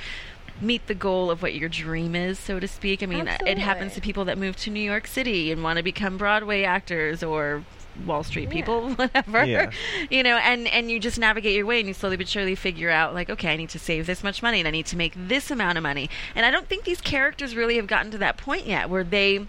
[0.60, 3.02] meet the goal of what your dream is, so to speak.
[3.02, 5.82] I mean, it happens to people that move to New York City and want to
[5.82, 7.64] become Broadway actors or
[8.04, 9.44] Wall Street people, whatever.
[9.44, 9.70] Yeah.
[10.10, 12.90] You know, and and you just navigate your way and you slowly but surely figure
[12.90, 15.14] out like, okay, I need to save this much money and I need to make
[15.16, 16.10] this amount of money.
[16.34, 19.46] And I don't think these characters really have gotten to that point yet where they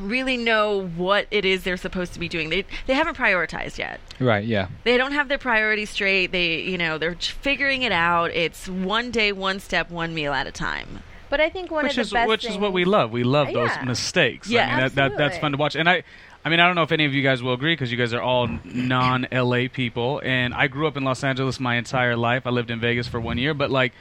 [0.00, 2.48] really know what it is they're supposed to be doing.
[2.50, 4.68] They they haven't prioritized yet Right, yeah.
[4.84, 6.32] they don't have their priorities straight.
[6.32, 8.30] They, you know, they're ch- figuring it out.
[8.32, 11.00] It's one day, one step, one meal at a time.
[11.30, 13.10] but I think one which of the is best which is what we love.
[13.10, 14.48] We love those mistakes.
[14.48, 15.74] Yeah, I mean, that, that that's fun to watch.
[15.76, 16.02] And I,
[16.44, 18.12] I mean, I don't know if any of you guys will agree because you guys
[18.12, 22.46] are all non-LA people, and I grew up in Los Angeles my entire life.
[22.46, 23.92] I lived in Vegas for one year, but like.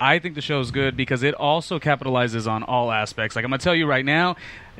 [0.00, 3.36] I think the show is good because it also capitalizes on all aspects.
[3.36, 4.36] Like I'm gonna tell you right now,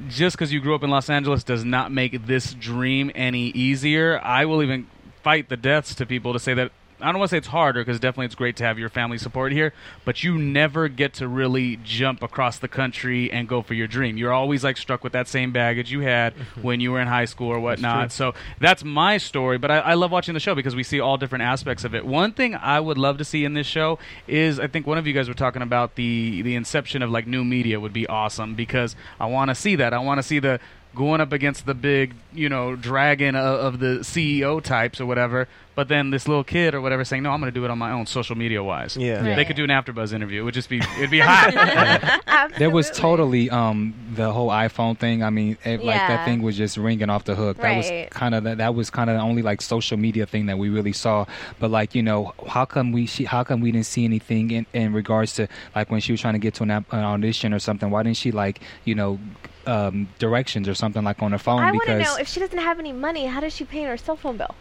[0.08, 4.18] just because you grew up in Los Angeles does not make this dream any easier.
[4.22, 4.86] I will even
[5.22, 7.80] fight the deaths to people to say that I don't want to say it's harder
[7.82, 9.72] because definitely it's great to have your family support here,
[10.04, 14.16] but you never get to really jump across the country and go for your dream.
[14.16, 16.32] You're always like struck with that same baggage you had
[16.62, 18.12] when you were in high school or whatnot.
[18.12, 21.16] So that's my story, but I, I love watching the show because we see all
[21.16, 22.04] different aspects of it.
[22.04, 25.06] One thing I would love to see in this show is I think one of
[25.06, 28.54] you guys were talking about the the inception of like new media would be awesome
[28.54, 29.92] because I want to see that.
[29.92, 30.60] I want to see the
[30.94, 35.46] going up against the big, you know, dragon of, of the CEO types or whatever.
[35.76, 37.78] But then this little kid or whatever saying, "No, I'm going to do it on
[37.78, 39.24] my own, social media wise." Yeah.
[39.26, 39.36] Right.
[39.36, 40.40] They could do an AfterBuzz interview.
[40.42, 42.20] It would just be, it'd be hot.
[42.58, 45.22] There was totally um the whole iPhone thing.
[45.22, 46.08] I mean, it, like Yeah.
[46.08, 47.58] that thing was just ringing off the hook.
[47.58, 47.76] That Right.
[47.76, 50.58] was kind of that, that was kind of the only like social media thing that
[50.58, 51.24] we really saw.
[51.60, 54.66] But like you know, how come we she, how come we didn't see anything in,
[54.74, 57.54] in regards to like when she was trying to get to an, app- an audition
[57.54, 57.90] or something?
[57.90, 59.18] Why didn't she like you know
[59.66, 61.60] um, directions or something like on her phone?
[61.60, 63.84] I want to because know if she doesn't have any money, how does she pay
[63.84, 64.54] her cell phone bill?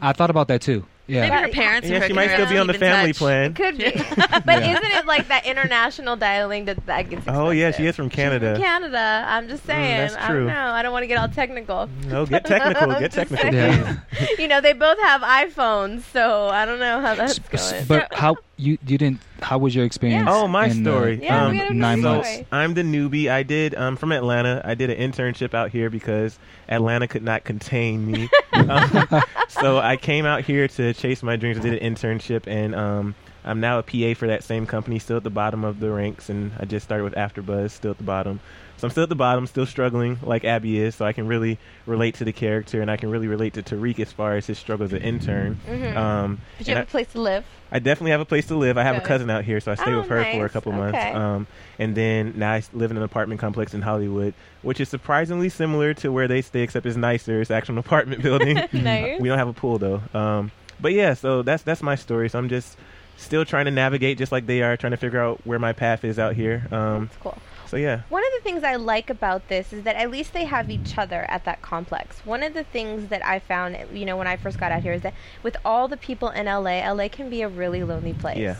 [0.00, 0.84] I thought about that too.
[1.08, 1.22] Yeah.
[1.28, 3.18] Maybe her parents are Yeah, she might still be on the family touch.
[3.18, 3.54] plan.
[3.54, 4.38] Could be, Yeah.
[4.46, 7.14] but isn't it like that international dialing that that gets?
[7.22, 7.42] Expensive?
[7.42, 8.54] Oh yeah, she is from She's Canada.
[8.54, 9.24] From Canada.
[9.26, 9.98] I'm just saying.
[9.98, 10.44] that's I true.
[10.46, 10.70] don't know.
[10.70, 11.88] I don't want to get all technical.
[12.06, 12.92] No, get technical.
[13.00, 13.52] Get technical.
[13.52, 13.96] Yeah.
[14.38, 17.84] you know, they both have iPhones, so I don't know how that's going.
[17.86, 19.20] But how you you didn't?
[19.40, 20.28] How was your experience?
[20.30, 21.20] Oh, my in, uh, story.
[21.22, 22.28] Yeah, um, we gotta know nine months.
[22.28, 22.46] story.
[22.52, 23.28] I'm the newbie.
[23.28, 24.62] I did I'm from Atlanta.
[24.64, 28.28] I did an internship out here because Atlanta could not contain me.
[28.52, 29.06] um,
[29.48, 31.58] so I came out here to chase my dreams.
[31.58, 35.16] I did an internship, and um, I'm now a PA for that same company, still
[35.16, 36.28] at the bottom of the ranks.
[36.28, 38.40] And I just started with AfterBuzz, still at the bottom.
[38.82, 40.96] So I'm still at the bottom, still struggling like Abby is.
[40.96, 44.00] So I can really relate to the character, and I can really relate to Tariq
[44.00, 45.56] as far as his struggle as an intern.
[45.68, 45.96] Mhm.
[45.96, 47.44] Um, Did you have a place to live?
[47.70, 48.76] I definitely have a place to live.
[48.76, 50.72] I have a cousin out here, so I stay Oh, with her for a couple
[50.72, 50.80] Okay.
[50.80, 51.16] months.
[51.16, 51.46] Um,
[51.78, 55.94] and then now I live in an apartment complex in Hollywood, which is surprisingly similar
[55.94, 57.40] to where they stay, except it's nicer.
[57.40, 58.60] It's actually an apartment building.
[58.72, 59.20] Nice.
[59.20, 60.02] we don't have a pool though.
[60.12, 62.28] Um, but yeah, so that's that's my story.
[62.28, 62.76] So I'm just
[63.16, 66.02] still trying to navigate, just like they are, trying to figure out where my path
[66.02, 66.66] is out here.
[66.72, 67.38] Um, That's cool.
[67.72, 68.02] So yeah.
[68.10, 70.98] One of the things I like about this is that at least they have each
[70.98, 72.18] other at that complex.
[72.26, 74.92] One of the things that I found, you know, when I first got out here
[74.92, 78.36] is that with all the people in LA, LA can be a really lonely place.
[78.36, 78.56] Yeah.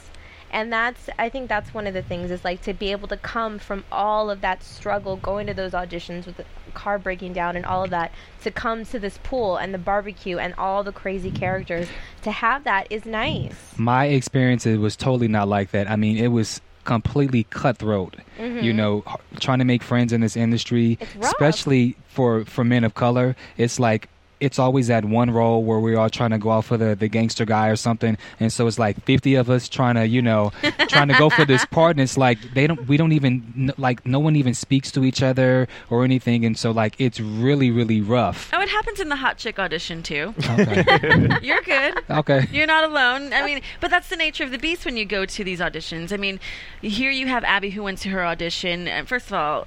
[0.51, 3.19] And that's, I think that's one of the things is like to be able to
[3.19, 7.55] come from all of that struggle, going to those auditions with the car breaking down
[7.55, 8.13] and all of that,
[8.45, 11.87] to come to this pool and the barbecue and all the crazy characters,
[12.23, 13.77] to have that is nice.
[13.77, 15.91] my experience it was totally not like that.
[15.91, 18.17] I mean, it was completely cutthroat.
[18.39, 19.05] You know,
[19.41, 21.23] trying to make friends in this industry, Mm-hmm.
[21.23, 24.09] Especially for for men of color, it's like
[24.43, 27.09] it's always that one role where we're all trying to go out for the, the
[27.09, 30.53] gangster guy or something, and so it's like fifty of us trying to, you know,
[30.89, 34.05] trying to go for this part, and it's like they don't, we don't even like
[34.05, 38.01] no one even speaks to each other or anything, and so like it's really really
[38.01, 38.51] rough.
[38.53, 40.35] Oh, it happens in the hot chick audition too.
[40.51, 41.99] Okay, You're good.
[42.11, 42.49] okay.
[42.53, 43.33] You're not alone.
[43.33, 46.13] I mean, but that's the nature of the beast when you go to these auditions.
[46.13, 46.41] I mean,
[46.81, 48.89] here you have Abby who went to her audition.
[48.89, 49.67] And first of all,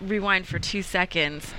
[0.00, 1.54] rewind for two seconds.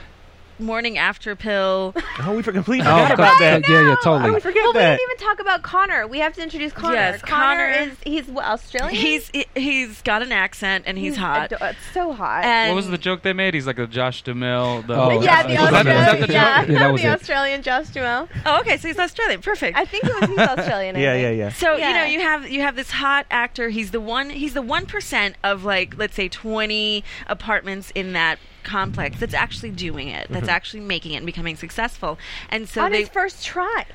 [0.59, 1.93] Morning after pill.
[2.19, 3.69] Oh, we for completely Oh, forgot about that.
[3.69, 4.25] Yeah, yeah, totally.
[4.25, 6.07] Oh, I would forget well, we didn't even talk about Connor.
[6.07, 6.95] We have to introduce Connor.
[6.95, 8.95] Yes, Connor, Connor- is he's what, Australian.
[8.95, 11.51] He's he- he's got an accent and he's, hot.
[11.51, 12.43] ado- it's so hot.
[12.43, 13.53] And what was the joke they made?
[13.53, 14.81] He's like a Josh Duhamel.
[14.81, 16.29] The Oh, yeah, the is that- is Australian, that the joke?
[16.33, 17.05] yeah, Yeah, the it.
[17.05, 18.29] Australian Josh Duhamel.
[18.47, 19.41] oh, okay, so he's Australian.
[19.41, 19.77] Perfect.
[19.77, 20.95] I think it was he's Australian.
[20.97, 21.51] Yeah, yeah, yeah.
[21.51, 23.69] So you know you have you have this hot actor.
[23.69, 24.31] He's the one.
[24.31, 29.71] He's the one percent of like let's say twenty apartments in that complex that's actually
[29.71, 30.27] doing it.
[30.29, 30.49] That's mm-hmm.
[30.49, 32.19] actually making it and becoming successful.
[32.49, 33.85] And so On they his first try.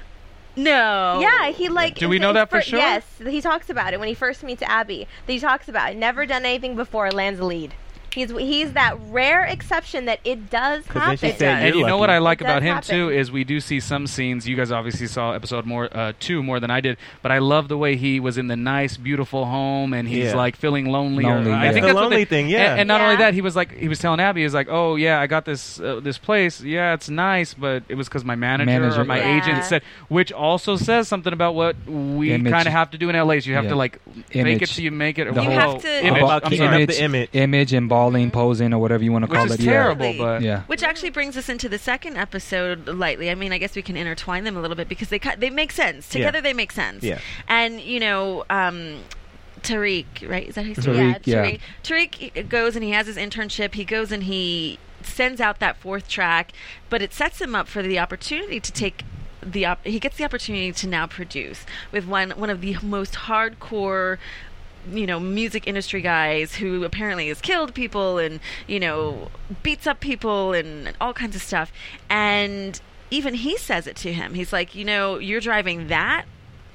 [0.56, 1.20] no.
[1.20, 1.94] Yeah, he like.
[1.96, 2.78] Do we know that for fir- sure?
[2.78, 5.06] Yes, he talks about it when he first meets Abby.
[5.26, 5.96] He talks about it.
[5.96, 7.10] Never done anything before.
[7.10, 7.74] Lands a lead.
[8.14, 11.16] He's he's that rare exception that it does happen.
[11.16, 12.90] she said, And You're know what I like It about him happen.
[12.94, 14.46] too is we do see some scenes.
[14.46, 17.68] You guys obviously saw episode more uh, two more than I did, but I love
[17.68, 20.34] the way he was in the nice, beautiful home, and he's Yeah.
[20.36, 21.24] like feeling lonely.
[21.24, 22.72] or- Lonely, I think The that's what lonely they- thing, yeah.
[22.72, 24.96] And, and not only that, he was like he was telling Abby, he's like, "Oh
[24.96, 26.60] yeah, I got this uh, this place.
[26.60, 29.36] Yeah, it's nice, but it was because my manager, Manager, or my Yeah.
[29.38, 33.16] agent said." Which also says something about what we kind of have to do in
[33.16, 33.34] LA.
[33.36, 33.70] Is you have Yeah.
[33.70, 33.98] to like
[34.34, 35.32] make it so you make it.
[35.34, 36.22] The You whoa, have to- image.
[36.22, 36.82] I'm keeping sorry.
[36.82, 37.28] up the image.
[37.32, 39.64] image and balling, posing, or whatever you want to Which call is it.
[39.64, 40.22] terrible, Yeah.
[40.24, 40.60] but Yeah.
[40.66, 43.30] Which actually brings us into the second episode lightly.
[43.30, 45.50] I mean, I guess we can intertwine them a little bit because they ki- they
[45.50, 46.18] make sense Yeah.
[46.26, 46.40] together.
[46.40, 47.02] They make sense.
[47.04, 47.18] Yeah.
[47.48, 48.98] And you know, um,
[49.62, 50.48] Tariq, right?
[50.48, 51.16] Is that his Tariq, name?
[51.24, 51.44] yeah.
[51.44, 51.60] Tariq.
[52.32, 53.74] Tariq goes and he has his internship.
[53.74, 56.52] He goes and he sends out that fourth track,
[56.90, 59.02] but it sets him up for the opportunity to take
[59.44, 63.14] the op- he gets the opportunity to now produce with one one of the most
[63.26, 64.18] hardcore
[64.90, 69.28] you know music industry guys who apparently has killed people and you know
[69.62, 71.72] beats up people and all kinds of stuff.
[72.08, 74.34] And even he says it to him.
[74.34, 76.24] He's like you know you're driving that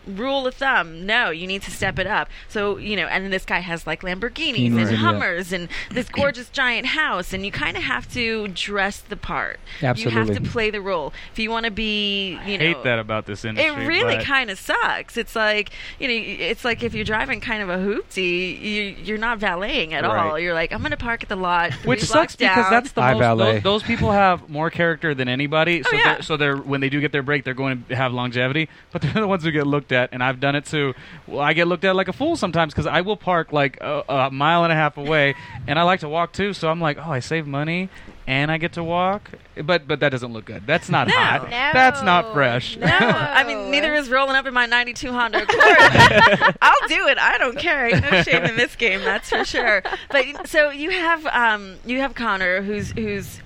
[0.08, 3.46] rule of thumb no you need to step it up so you know and this
[3.46, 4.96] guy has like lamborghinis Right, and yeah.
[4.98, 9.60] hummers and this gorgeous giant house and you kind of have to dress the part
[9.84, 10.20] Absolutely.
[10.22, 13.00] you have to play the role if you want to be you know hate that
[13.00, 13.84] about this industry.
[13.84, 15.18] it really kind of sucks.
[15.18, 19.18] It's like you know, it's like if you're driving kind of a hoopty, you, you're
[19.18, 20.40] not valeting at all.
[20.40, 22.92] You're like, I'm going to park at the lot, three Which blocks sucks because that's
[22.92, 23.20] the I most.
[23.22, 23.54] valet.
[23.60, 25.82] Those, those people have more character than anybody.
[25.82, 26.14] Oh, so Oh, yeah.
[26.16, 28.70] they're, so they're when they do get their break, they're going to have longevity.
[28.92, 30.94] But they're the ones who get looked at, and I've done it too.
[31.28, 34.04] Well, I get looked at like a fool sometimes because I will park like a,
[34.08, 35.36] a mile and a half away,
[35.68, 36.54] and I like to walk too.
[36.54, 37.90] So I'm like, oh, I save money
[38.28, 39.32] and I get to walk.
[39.62, 40.68] But but that doesn't look good.
[40.68, 41.14] That's not No.
[41.16, 41.44] hot.
[41.44, 41.50] No.
[41.50, 42.78] That's not fresh.
[42.78, 45.58] no, I mean neither is rolling up in my '92 Honda Accord.
[46.62, 47.18] I'll do it.
[47.18, 47.88] I don't care.
[47.88, 49.82] Ain't No shame in this game, that's for sure.
[50.12, 53.44] But so you have um, you have Connor, who's who's n-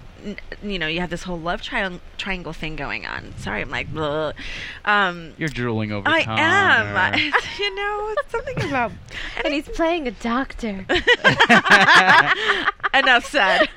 [0.64, 3.34] you know you have this whole love tri- triangle thing going on.
[3.38, 4.34] Sorry, I'm like, Bleh.
[4.86, 6.08] um, You're drooling over.
[6.08, 6.42] I Connor.
[6.42, 6.98] am.
[6.98, 7.18] I,
[7.60, 8.92] you know, it's something about
[9.44, 10.86] And he's playing a doctor.
[12.94, 13.68] enough said.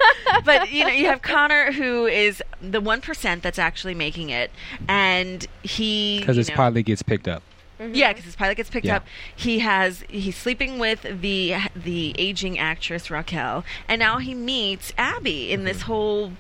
[0.44, 4.50] But you know, you have Connor, who is the one percent that's actually making it,
[4.88, 7.42] and he because you his know- pilot gets picked up.
[7.80, 8.96] Yeah, because his pilot gets picked Yeah.
[8.96, 9.06] up.
[9.34, 15.50] He has he's sleeping with the the aging actress Raquel, and now he meets Abby
[15.52, 16.32] in this whole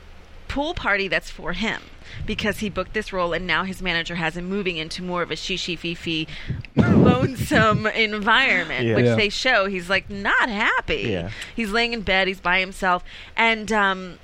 [0.46, 1.82] pool party that's for him
[2.26, 5.30] because he booked this role, and now his manager has him moving into more of
[5.32, 6.28] a shishi fifi,
[6.76, 8.94] lonesome environment, Yeah.
[8.94, 9.14] which Yeah.
[9.16, 11.08] they show he's like not happy.
[11.10, 11.30] Yeah.
[11.56, 13.02] He's laying in bed, he's by himself,
[13.36, 14.18] and um,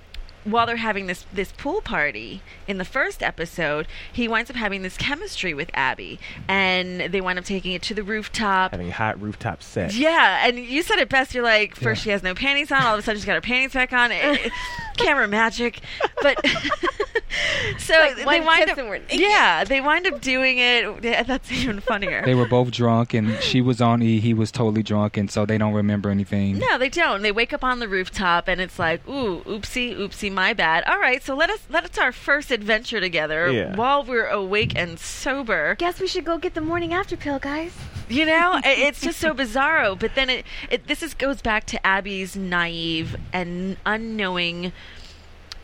[0.45, 4.83] while they're having this this pool party in the first episode, he winds up having
[4.83, 8.71] this chemistry with Abby, and they wind up taking it to the rooftop.
[8.73, 9.97] Having a hot rooftop sex.
[9.97, 11.35] Yeah, and you said it best.
[11.35, 12.05] You're like, first Yeah.
[12.05, 14.13] she has no panties on, all of a sudden she's got her panties back on.
[14.13, 14.53] It- it-
[14.97, 15.81] camera magic,
[16.21, 16.37] but
[17.79, 18.77] so like they wind up.
[18.77, 19.21] and we're naked.
[19.21, 21.03] Yeah, they wind up doing it.
[21.05, 22.23] yeah, That's even funnier.
[22.25, 24.21] They were both drunk, and she was on E.
[24.21, 26.59] He was totally drunk, and so they don't remember anything.
[26.59, 27.23] No, they don't.
[27.23, 30.85] They wake up on the rooftop, and it's like, ooh, oopsie, oopsie, my bad.
[30.85, 33.77] All right, so let us let us our first adventure together Yeah.
[33.77, 35.75] while we're awake and sober.
[35.79, 37.73] Guess we should go get the morning after pill, guys.
[38.09, 39.99] You know, it's just so bizarro.
[39.99, 44.73] But then it, it this is goes back to Abby's naive and unknowing,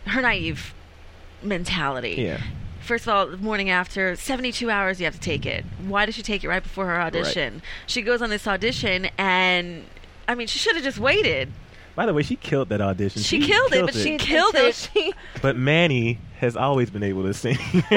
[0.07, 0.75] her naive
[1.43, 2.15] mentality.
[2.19, 2.41] Yeah.
[2.81, 5.65] First of all, the morning after, 72 hours you have to take it.
[5.87, 7.63] Why does she take it right before her audition?
[7.87, 9.85] She goes on this audition and.
[10.29, 11.53] I mean, she should have just waited.
[11.97, 13.23] By the way, she killed that audition.
[13.23, 14.75] She killed it, but she killed Until it.
[14.95, 17.59] She, But Manny has always been able to sing.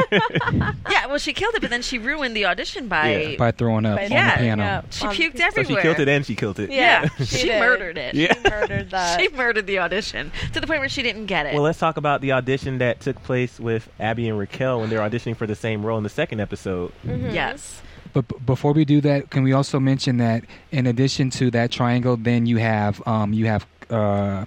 [0.90, 3.16] Yeah, well, she killed it, but then she ruined the audition by.
[3.16, 3.36] Yeah.
[3.38, 4.36] By throwing up By on Yeah.
[4.38, 4.64] the piano.
[4.64, 4.82] Yeah.
[4.90, 6.72] She Um, puked so so she killed it and she killed it.
[6.72, 7.60] Yeah, she she did.
[7.60, 8.16] murdered it.
[8.16, 8.34] Yeah.
[8.34, 9.20] she murdered that.
[9.20, 11.54] She murdered the audition to the point where she didn't get it.
[11.54, 15.00] Well, let's talk about the audition that took place with Abby and Raquel when they're
[15.08, 16.92] auditioning for the same role in the second episode.
[17.06, 17.34] Mhm.
[17.34, 17.82] yes.
[18.14, 21.70] But b- before we do that, can we also mention that in addition to that
[21.72, 24.46] triangle, then you have um, you have uh,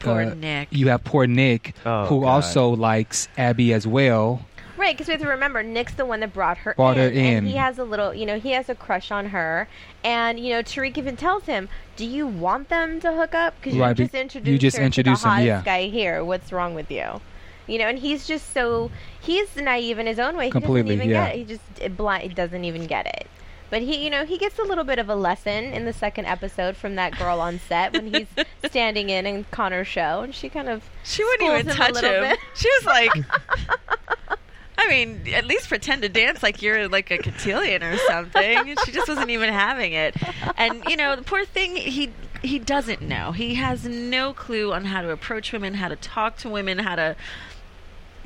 [0.00, 0.68] Poor uh, Nick.
[0.70, 2.26] you have poor Nick, Oh, who God.
[2.28, 4.44] also likes Abby as well.
[4.76, 7.18] Right, because we have to remember Nick's the one that brought her Brought in, her
[7.18, 7.46] and in.
[7.46, 9.68] he has a little, you know, he has a crush on her,
[10.02, 13.54] and you know, Tariq even tells him, "Do you want them to hook up?
[13.60, 15.62] Because Right, you just introduced you just her introduced to the him, hottest yeah.
[15.64, 16.24] guy here.
[16.24, 17.20] What's wrong with you?"
[17.66, 20.46] You know, and he's just so he's naive in his own way.
[20.46, 21.26] He Completely, doesn't even yeah.
[21.28, 21.38] get it.
[21.38, 23.26] He just it blind doesn't even get it.
[23.70, 26.26] But he, you know, he gets a little bit of a lesson in the second
[26.26, 28.26] episode from that girl on set when he's
[28.66, 32.22] standing in in Connor's show, and she kind of She wouldn't even him touch him.
[32.22, 32.38] bit.
[32.54, 33.10] She was like,
[34.78, 38.74] I mean, at least pretend to dance like you're like a cotillion or something.
[38.84, 40.16] She just wasn't even having it.
[40.56, 42.10] And you know, the poor thing, he
[42.42, 43.32] he doesn't know.
[43.32, 46.96] He has no clue on how to approach women, how to talk to women, how
[46.96, 47.16] to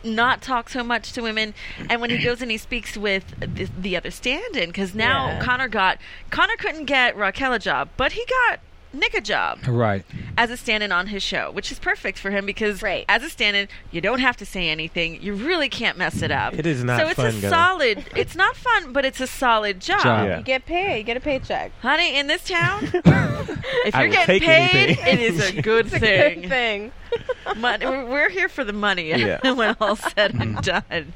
[0.09, 1.55] not talk so much to women
[1.91, 5.41] and when he goes and he speaks with the, the other stand-in because now Yeah.
[5.45, 5.99] connor got
[6.31, 10.03] connor couldn't get raquel a job but he got nick a job Right.
[10.39, 13.05] as a stand-in on his show, which is perfect for him because Right.
[13.07, 15.21] as a stand-in, you don't have to say anything.
[15.23, 16.55] You really can't mess it up.
[16.55, 17.49] It is not So it's fun, a Gunnar.
[17.51, 18.07] solid.
[18.17, 20.03] It's not fun, but it's a solid job.
[20.03, 20.27] Job.
[20.29, 20.39] Yeah.
[20.39, 21.71] you get paid, you get a paycheck.
[21.83, 25.07] Honey, in this town, if you're getting paid, anything.
[25.07, 26.93] it is a good It's a good thing.
[27.57, 29.09] Mon- we're we're here for the money.
[29.09, 29.53] Yeah.
[29.53, 31.15] when all's said and done.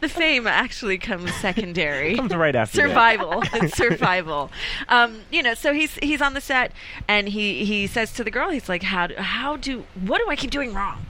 [0.00, 2.14] The fame actually comes secondary.
[2.16, 3.42] Comes right after survival.
[3.54, 4.50] It's survival.
[4.88, 6.72] Um you know so he's he's on the set
[7.08, 10.30] and he he says to the girl he's like how do, how do what do
[10.30, 11.04] i keep doing wrong?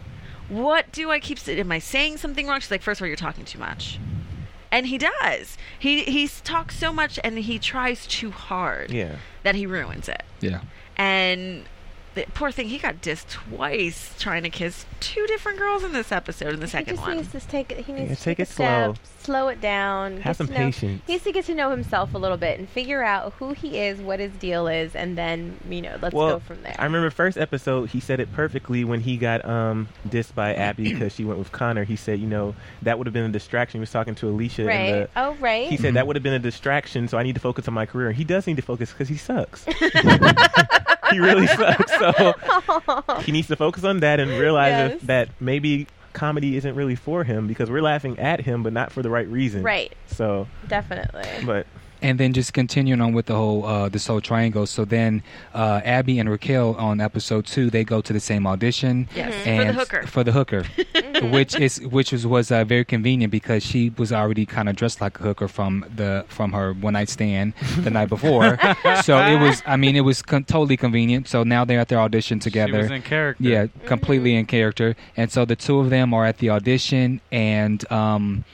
[0.48, 2.60] What do i keep am i saying something wrong?
[2.60, 3.98] She's like first of all you're talking too much.
[4.72, 5.56] And he does.
[5.78, 9.16] He he talks so much and he tries too hard Yeah.
[9.44, 10.24] that he ruins it.
[10.40, 10.60] Yeah.
[10.96, 11.64] and
[12.14, 16.12] the poor thing, he got dissed twice trying to kiss two different girls in this
[16.12, 16.54] episode.
[16.54, 17.84] In the He second just one, needs to take it.
[17.84, 19.04] He needs Yeah, to take take, it a step, slow.
[19.22, 20.20] slow it down.
[20.22, 21.02] Have some to know- patience.
[21.06, 23.78] He needs to get to know himself a little bit and figure out who he
[23.78, 26.74] is, what his deal is, and then you know, let's well, go from there.
[26.78, 30.84] I remember first episode he said it perfectly when he got um dissed by Abby
[30.92, 31.84] because she went with Connor.
[31.84, 33.78] He said, you know, that would have been a distraction.
[33.78, 34.62] He was talking to Alicia.
[34.62, 34.90] in right?
[34.92, 35.68] the- oh, right.
[35.68, 37.86] he said that would have been a distraction, so I need to focus on my
[37.86, 38.12] career.
[38.12, 39.66] He does need to focus because he sucks.
[41.14, 41.92] he really sucks.
[41.98, 42.34] So
[43.22, 45.00] he needs to focus on that and realize Yes.
[45.02, 49.02] that maybe comedy isn't really for him because we're laughing at him, but not for
[49.02, 49.62] the right reason.
[49.62, 49.92] right.
[50.06, 51.26] So, Definitely.
[51.44, 51.66] but
[52.04, 54.66] and then just continuing on with the whole uh, this whole triangle.
[54.66, 55.22] So then
[55.54, 59.08] uh, Abby and Raquel on episode two they go to the same audition.
[59.16, 59.38] Yes, Mhm.
[59.42, 60.02] for the and hooker.
[60.06, 60.62] For the hooker,
[61.36, 65.00] which is which was was uh, very convenient because she was already kind of dressed
[65.00, 68.58] like a hooker from the from her one night stand the night before.
[69.02, 71.26] so it was I mean it was con- totally convenient.
[71.28, 72.72] So now they're at their audition together.
[72.72, 73.42] She was in character.
[73.42, 74.94] Yeah, completely in character.
[75.16, 78.44] And so the two of them are at the audition, and um,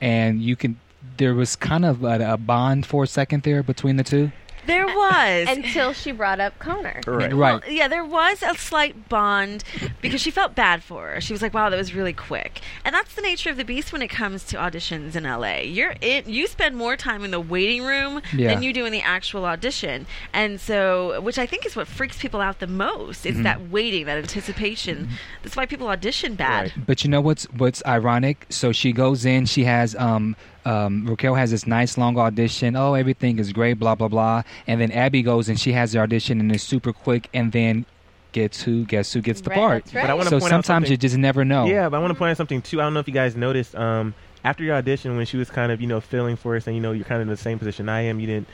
[0.00, 0.78] and you can.
[1.16, 4.32] There was kind of a, a bond for a second there between the two.
[4.64, 5.48] there was.
[5.56, 7.00] Until she brought up Connor.
[7.08, 7.32] right.
[7.32, 7.60] Right.
[7.60, 9.64] Well, yeah, there was a slight bond
[10.00, 11.20] because she felt bad for her.
[11.20, 13.92] She was like, "Wow, that was really quick." And that's the nature of the beast
[13.92, 15.62] when it comes to auditions in LA.
[15.62, 18.54] You're in, you spend more time in the waiting room Yeah.
[18.54, 22.18] than you do in the actual audition, and so which I think is what freaks
[22.20, 23.26] people out the most.
[23.26, 25.08] It's that waiting, that anticipation.
[25.42, 26.72] That's why people audition bad.
[26.76, 26.86] Right.
[26.86, 28.46] But you know what's what's ironic?
[28.50, 29.46] So she goes in.
[29.46, 32.76] She has um um Raquel has this nice long audition.
[32.76, 33.74] Oh, everything is great.
[33.74, 34.42] Blah blah blah.
[34.66, 37.28] And then Abby goes and she has the audition and it's super quick.
[37.34, 37.84] And then
[38.32, 38.84] gets who?
[38.84, 39.84] Guess who gets the Right, part?
[39.94, 40.02] right.
[40.02, 41.66] But I wanna So point out sometimes something- you just never know.
[41.66, 42.80] Yeah, but I want to point out something too.
[42.80, 43.74] I don't know if you guys noticed.
[43.76, 46.74] Um, after your audition, when she was kind of you know feeling for us, and
[46.74, 48.48] you know you're kind of in the same position I am, you didn't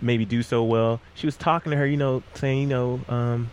[0.00, 1.00] maybe do so well.
[1.14, 3.50] She was talking to her, you know, saying, you know, um,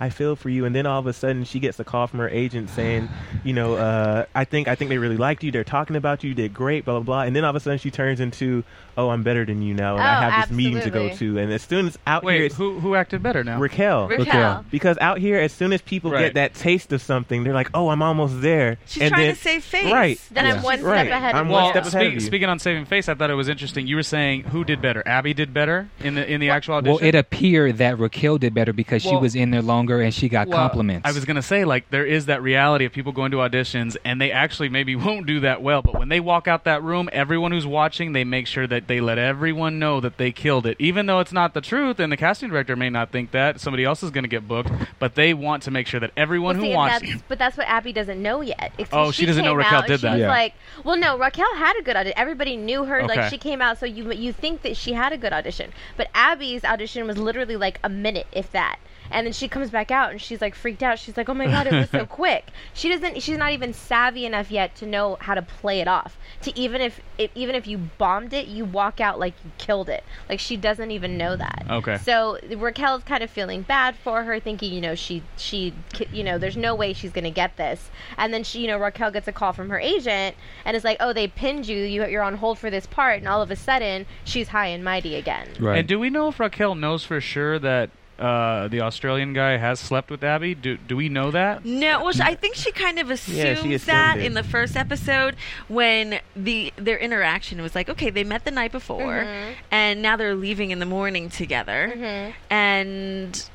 [0.00, 2.20] I feel for you, and then all of a sudden she gets a call from
[2.20, 3.08] her agent saying,
[3.44, 5.50] you know, uh, I think I think they really liked you.
[5.50, 6.28] They're talking about you.
[6.30, 6.84] You did great.
[6.84, 7.22] Blah blah blah.
[7.22, 8.62] And then all of a sudden she turns into,
[8.96, 11.38] oh, I'm better than you now, and I Oh, have this meeting to go to.
[11.38, 13.58] And as soon as out here, Wait, it's who who acted better now?
[13.58, 14.08] Raquel.
[14.08, 14.24] Raquel.
[14.26, 14.64] Raquel.
[14.70, 16.22] Because out here, as soon as people Right.
[16.26, 19.34] get that taste of something, they're like, "Oh, I'm almost there." She's and trying then,
[19.34, 19.92] to save face.
[19.92, 20.20] Right.
[20.30, 20.54] Then Yeah.
[20.54, 21.06] I'm one Right.
[21.06, 22.20] step ahead I'm of one step ahead of you.
[22.20, 23.86] speaking on saving face, I thought it was interesting.
[23.86, 25.02] You were saying who did better?
[25.06, 26.94] Abby did better in the in the actual audition.
[27.00, 30.28] Well, it appeared that Raquel did better because she was in there longer and she
[30.28, 31.08] got Well, compliments.
[31.08, 34.20] I was gonna say like there is that reality of people going to auditions and
[34.20, 37.52] they actually maybe won't do that well, but when they walk out that room, everyone
[37.52, 41.06] who's watching, they make sure that they let everyone know that they killed it, even
[41.06, 44.02] though it's not the truth, and the casting director may not think that somebody else
[44.02, 46.76] is gonna get booked, but they want to make sure that everyone Well, who and
[46.76, 47.00] wants.
[47.08, 48.72] that's, but that's what Abby doesn't know yet.
[48.78, 50.12] It's- Oh, she doesn't know Raquel out, did she that.
[50.12, 50.28] Was Yeah.
[50.28, 52.18] like, well, no, Raquel had a good audition.
[52.18, 53.02] Everybody knew her.
[53.02, 53.16] Okay.
[53.20, 55.70] Like she came out, so you you think that she had a good audition.
[55.96, 58.78] But Abby's audition was literally like a minute, if that.
[59.10, 60.98] And then she comes back out and she's like freaked out.
[60.98, 63.22] She's like, "Oh my god, it was so quick." She doesn't.
[63.22, 66.16] She's not even savvy enough yet to know how to play it off.
[66.42, 69.88] To even if, if even if you bombed it, you walk out like you killed
[69.88, 70.04] it.
[70.28, 71.66] Like she doesn't even know that.
[71.70, 71.98] Okay.
[71.98, 75.74] So Raquel's kind of feeling bad for her, thinking, you know, she she
[76.12, 77.90] you know, there's no way she's gonna get this.
[78.16, 80.96] And then she, you know, Raquel gets a call from her agent and is like,
[81.00, 81.78] oh, they pinned you.
[81.78, 83.18] you you're on hold for this part.
[83.18, 85.48] And all of a sudden, she's high and mighty again.
[85.60, 85.78] right.
[85.78, 89.78] And do we know if Raquel knows for sure that uh, the Australian guy has
[89.80, 90.54] slept with Abby?
[90.54, 91.64] Do do we know that?
[91.64, 94.24] No, well, I think she kind of assumed Yeah, assumed that it.
[94.24, 95.36] in the first episode
[95.68, 99.52] when the their interaction was like, okay, they met the night before, Mhm.
[99.70, 102.32] and now they're leaving in the morning together, Mhm.
[102.50, 103.48] and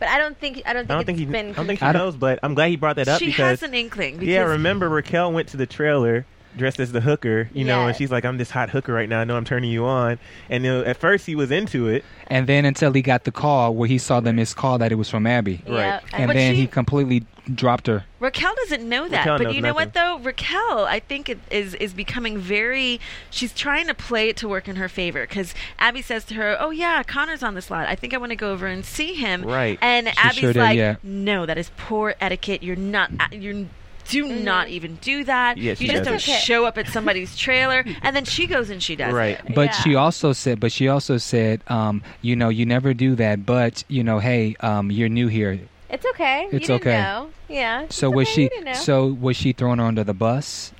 [0.00, 1.24] But I don't think I don't think, I don't think he.
[1.24, 1.50] been.
[1.50, 3.62] I don't think she knows, but I'm glad he brought that up she because has
[3.62, 4.14] an inkling.
[4.18, 7.96] Because yeah, remember Raquel went to the trailer dressed as the hooker, you know, and
[7.96, 9.20] she's like, "I'm this hot hooker right now.
[9.20, 12.46] I know I'm turning you on." And uh, at first he was into it, and
[12.46, 15.08] then until he got the call where he saw the missed call that it was
[15.10, 15.62] from Abby.
[15.66, 16.02] Yeah, Right.
[16.12, 18.04] And But then she- he completely dropped her.
[18.20, 20.18] Raquel doesn't know that, Raquel but you know what though?
[20.18, 23.00] Raquel, I think it is is becoming very.
[23.30, 26.56] She's trying to play it to work in her favor because Abby says to her,
[26.58, 27.86] "Oh yeah, Connor's on this lot.
[27.86, 29.78] I think I want to go over and see him." Right.
[29.82, 30.96] And She Abby's sure did, like, yeah.
[31.02, 32.62] "No, that is poor etiquette.
[32.62, 33.10] You're not.
[33.20, 33.66] uh, You're."
[34.08, 34.44] Do Mm-hmm.
[34.44, 35.56] not even do that.
[35.56, 36.40] Yes, you just does don't it.
[36.40, 39.38] show up at somebody's trailer, and then she goes and she does Right.
[39.44, 39.54] it.
[39.54, 39.72] But Yeah.
[39.82, 43.46] she also said, but she also said, um, you know, you never do that.
[43.46, 45.58] But you know, hey, um, you're new here.
[45.88, 46.48] It's okay.
[46.52, 46.90] It's you okay.
[46.90, 47.30] Didn't know.
[47.48, 47.86] Yeah.
[47.88, 48.42] So it's was okay, she?
[48.42, 48.72] you didn't know.
[48.74, 50.72] So was she throwing her under the bus?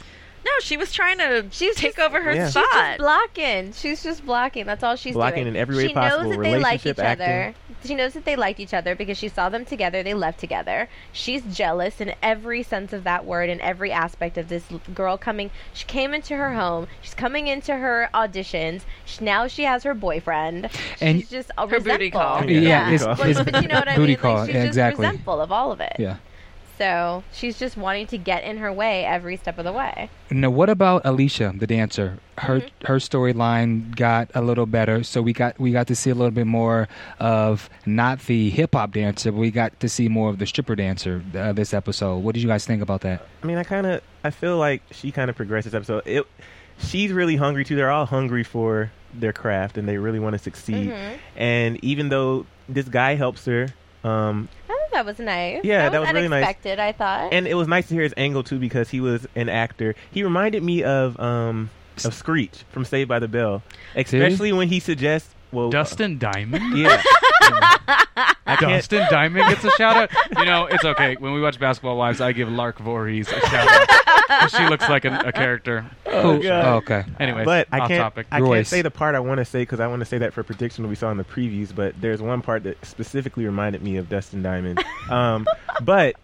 [0.45, 2.45] No, she was trying to She's take just- over her Yeah.
[2.47, 2.67] She's spot.
[2.73, 3.73] just blocking.
[3.73, 4.67] She's just blocking.
[4.67, 5.55] That's all she's Blocking doing.
[5.55, 6.25] in every way she possible.
[6.25, 7.55] knows that they like each Relationship other.
[7.85, 10.03] she knows that they liked each other because she saw them together.
[10.03, 10.89] They left together.
[11.13, 14.65] She's jealous in every sense of that word, in every aspect of this
[14.95, 15.51] girl coming.
[15.73, 16.89] She came into her home.
[17.01, 18.83] She's coming into her auditions.
[19.07, 20.69] She, now she has her boyfriend.
[21.01, 22.21] And- she's just a Her booty resentful.
[22.21, 22.45] call.
[22.51, 24.17] Yeah, Yeah, it's- Well, it's but you know what I booty mean.
[24.19, 25.07] call, Like, she's yeah, just exactly.
[25.07, 25.97] resentful of all of it.
[25.99, 26.17] Yeah.
[26.79, 30.11] So she's just wanting to get in her way every step of the way.
[30.31, 32.19] Now, what about Alicia, the dancer?
[32.39, 32.87] Her Mm-hmm.
[32.87, 36.33] her storyline got a little better, so we got we got to see a little
[36.33, 36.89] bit more
[37.21, 40.75] of not the hip hop dancer, but we got to see more of the stripper
[40.75, 42.19] dancer uh, this episode.
[42.19, 43.25] What did you guys think about that?
[43.43, 46.03] I mean, I kind of I feel like she kind of progressed this episode.
[46.07, 46.27] It
[46.79, 47.77] she's really hungry too.
[47.77, 50.91] They're all hungry for their craft and they really want to succeed.
[50.91, 51.19] Mhm.
[51.37, 53.69] And even though this guy helps her,
[54.03, 55.65] um, I thought that was nice.
[55.65, 56.45] Yeah, that, that was really nice.
[56.45, 56.79] unexpected.
[56.79, 57.33] I thought.
[57.33, 59.95] and it was nice to hear his angle too because he was an actor.
[60.11, 61.71] He reminded me of um
[62.05, 63.63] of Screech from Saved by the Bell,
[63.95, 66.77] especially when he suggests well Dustin Diamond.
[66.77, 67.03] yeah.
[68.47, 68.73] I can't.
[68.73, 70.11] Dustin Diamond gets a shout out.
[70.39, 71.17] You know, it's okay.
[71.19, 73.89] When we watch Basketball Wives, I give Lark Voorhees a shout out.
[74.27, 75.83] 'Cause she looks like a, a character.
[76.07, 76.65] Who- God.
[76.65, 77.05] oh, okay.
[77.21, 78.01] Anyway, But I off can't.
[78.01, 78.27] topic.
[78.31, 78.69] I can't Royce.
[78.69, 80.83] say the part I want to say because I want to say that for prediction
[80.83, 81.75] that we saw in the previews.
[81.75, 84.83] But there's one part that specifically reminded me of Dustin Diamond.
[85.11, 85.47] um,
[85.83, 86.17] but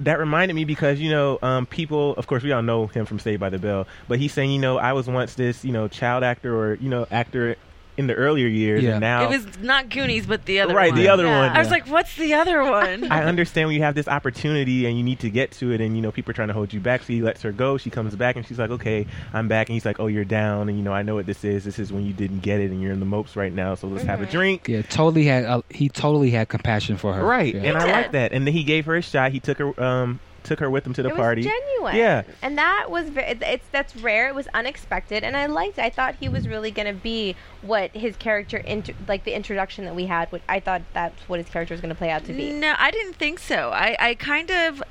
[0.00, 2.12] that reminded me because you know um, people.
[2.16, 3.86] Of course, we all know him from Saved by the Bell.
[4.06, 6.88] But he's saying, you know, I was once this, you know, child actor or you
[6.90, 7.56] know, actor
[8.00, 8.92] in the earlier years, Yeah.
[8.92, 10.76] and now It was not Goonies, but the other one.
[10.76, 11.00] right one.
[11.00, 11.38] the other Yeah.
[11.48, 11.56] one.
[11.56, 13.04] I was like, what's the other one?
[13.12, 15.94] I understand when you have this opportunity and you need to get to it, and
[15.94, 17.02] you know people are trying to hold you back.
[17.02, 17.76] So he lets her go.
[17.78, 20.68] She comes back and she's like, "Okay, I'm back." And he's like, "Oh, you're down,
[20.68, 21.64] and you know I know what this is.
[21.64, 23.74] This is when you didn't get it, and you're in the mopes right now.
[23.76, 27.22] So let's have a drink." Yeah, totally had uh, he totally had compassion for her.
[27.24, 27.62] Right, Yeah.
[27.62, 28.32] and I like that.
[28.32, 29.32] And then he gave her a shot.
[29.32, 31.42] He took her, um, took her with him to the it party.
[31.42, 31.96] was genuine.
[31.96, 32.22] Yeah.
[32.42, 33.38] and that was very.
[33.42, 34.28] It's that's rare.
[34.28, 35.78] It was unexpected, and I liked.
[35.78, 35.82] it.
[35.84, 39.84] I thought he was really going to be what his character, inter- like the introduction
[39.84, 40.30] that we had.
[40.32, 42.50] What I thought that's what his character was going to play out to be.
[42.52, 43.70] No, I didn't think so.
[43.70, 44.82] I, I kind of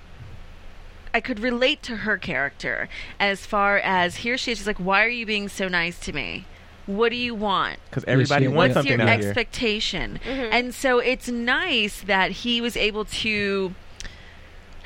[1.13, 2.87] I could relate to her character
[3.19, 4.59] as far as here she is.
[4.59, 6.45] She's like, "Why are you being so nice to me?
[6.85, 7.79] What do you want?
[7.89, 9.29] Because everybody she- wants What's something your out here.
[9.29, 10.49] expectation?" Mhm.
[10.51, 13.73] And so it's nice that he was able to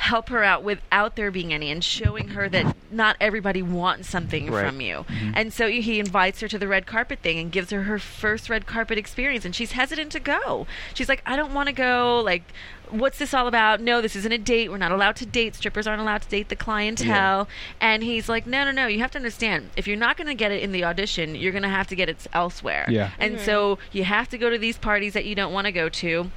[0.03, 4.51] help her out without there being any and showing her that not everybody wants something
[4.51, 4.67] Right.
[4.67, 5.05] from you.
[5.07, 5.31] Mm-hmm.
[5.33, 8.49] And so he invites her to the red carpet thing and gives her her first
[8.49, 10.67] red carpet experience and she's hesitant to go.
[10.93, 12.43] She's like, "I don't want to go." Like
[12.89, 13.81] What's this all about?
[13.81, 14.69] No, this isn't a date.
[14.69, 15.55] We're not allowed to date.
[15.55, 17.47] Strippers aren't allowed to date the clientele.
[17.81, 18.85] And he's like, no, no, no.
[18.85, 19.71] You have to understand.
[19.75, 21.95] If you're not going to get it in the audition, you're going to have to
[21.95, 22.85] get it elsewhere.
[22.89, 23.09] Yeah.
[23.17, 23.45] And mm-hmm.
[23.45, 26.29] so you have to go to these parties that you don't want to go to.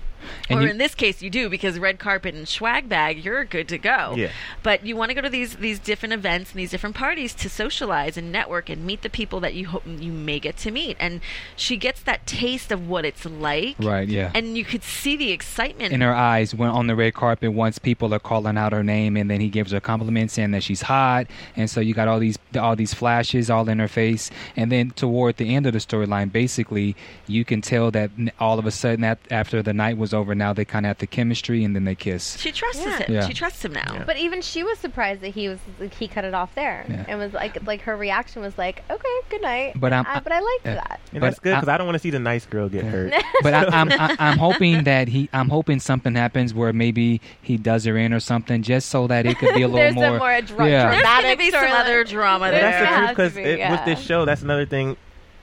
[0.49, 3.45] And or you- in this case, you do because red carpet and swag bag, you're
[3.45, 4.15] good to go.
[4.17, 4.31] Yeah.
[4.63, 7.49] But you want to go to these these different events and these different parties to
[7.49, 10.97] socialize and network and meet the people that you hope you may get to meet.
[11.01, 11.21] And
[11.57, 13.77] she gets that taste of what it's like.
[13.79, 14.31] Right, yeah.
[14.35, 17.79] And you could see the excitement in her eyes when on the red carpet once
[17.79, 20.83] people are calling out her name and then he gives her compliments saying that she's
[20.83, 24.71] hot and so you got all these all these flashes all in her face and
[24.73, 26.95] then toward the end of the storyline basically
[27.27, 28.11] you can tell that
[28.41, 30.99] all of a sudden at, after the night was over now they kind of have
[30.99, 32.99] the chemistry and then they kiss She trusts Yeah.
[32.99, 33.15] him.
[33.15, 33.27] Yeah.
[33.29, 34.03] She trusts him now.
[34.05, 37.05] But even she was surprised that he was like, he cut it off there, Yeah.
[37.09, 39.75] and was like like her reaction was like, okay, good night.
[39.77, 40.75] But I'm- I, but I liked yeah.
[40.75, 41.01] that.
[41.13, 42.85] And But that's good I- because I, don't want to see the nice girl get
[42.85, 43.13] hurt.
[43.43, 47.57] but I, I'm I, I'm hoping that he I'm hoping something happens where maybe he
[47.57, 50.05] does her in or something just so that it could be a little There's more
[50.05, 50.91] some more dra- yeah.
[50.91, 51.81] There's dramatic going to be some storyline.
[51.81, 52.95] other drama But There that's the there.
[52.97, 53.85] has truth to because be, with yeah.
[53.85, 54.97] this show, that's another thing.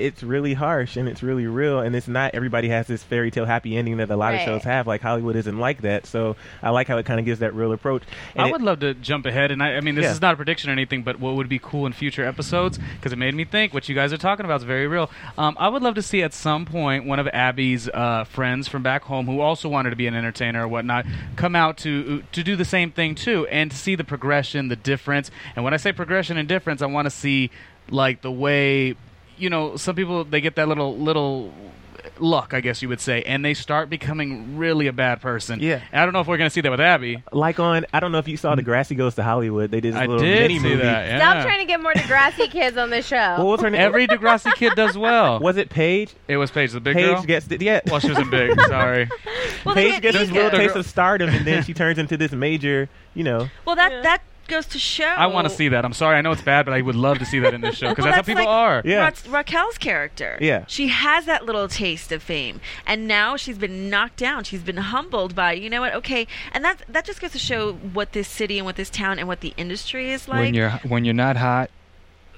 [0.03, 3.45] It's really harsh and it's really real, and it's not everybody has this fairy tale
[3.45, 4.39] happy ending that a lot Right.
[4.41, 4.85] of shows have.
[4.87, 7.71] Like Hollywood isn't like that, so I like how it kind of gives that real
[7.71, 8.03] approach.
[8.35, 10.11] And I it- would love to jump ahead, and I, I mean, this Yeah.
[10.11, 13.11] is not a prediction or anything, but what would be cool in future episodes, because
[13.13, 15.09] it made me think what you guys are talking about is very real.
[15.37, 18.83] Um, I would love to see at some point one of Abby's uh, friends from
[18.83, 22.43] back home who also wanted to be an entertainer or whatnot come out to to
[22.43, 25.31] do the same thing too, and to see the progression, the difference.
[25.55, 27.49] And when I say progression and difference, I want to see
[27.89, 28.95] like the way
[29.37, 31.53] you know some people they get that little little
[32.19, 35.59] luck, I guess you would say, and they start becoming really a bad person.
[35.59, 35.81] Yeah.
[35.91, 37.23] And I don't know if we're going to see that with Abby.
[37.31, 39.71] like on I don't know if you saw Degrassi Goes to Hollywood.
[39.71, 40.83] They did this I little did mini see movie.
[40.83, 41.07] that.
[41.07, 41.17] Yeah.
[41.17, 43.35] Stop trying to get more Degrassi kids on the show.
[43.37, 43.81] What was her name?
[43.81, 45.39] Every Degrassi kid does well.
[45.41, 46.13] was it Paige?
[46.27, 47.23] It was Paige, the big Paige girl.
[47.23, 47.81] gets the, yeah.
[47.87, 48.59] well, she wasn't big.
[48.67, 49.09] Sorry.
[49.65, 52.89] Well, Paige gets this little taste of stardom, and then she turns into this major.
[53.15, 54.21] You know, Well, that that
[54.53, 55.03] goes to show.
[55.05, 55.83] I want to see that.
[55.85, 56.17] I'm sorry.
[56.17, 58.05] I know it's bad, but I would love to see that in this show because
[58.05, 58.81] Well, that's, how people like- are.
[58.85, 58.99] Yeah.
[59.29, 60.37] Ra- Raquel's character.
[60.39, 60.65] Yeah.
[60.67, 62.61] She has that little taste of fame.
[62.87, 64.43] And now she's been knocked down.
[64.43, 66.27] She's been humbled by, you know what, okay.
[66.53, 69.27] And that that just goes to show what this city and what this town and
[69.27, 70.39] what the industry is like.
[70.39, 71.69] when you're when you're not hot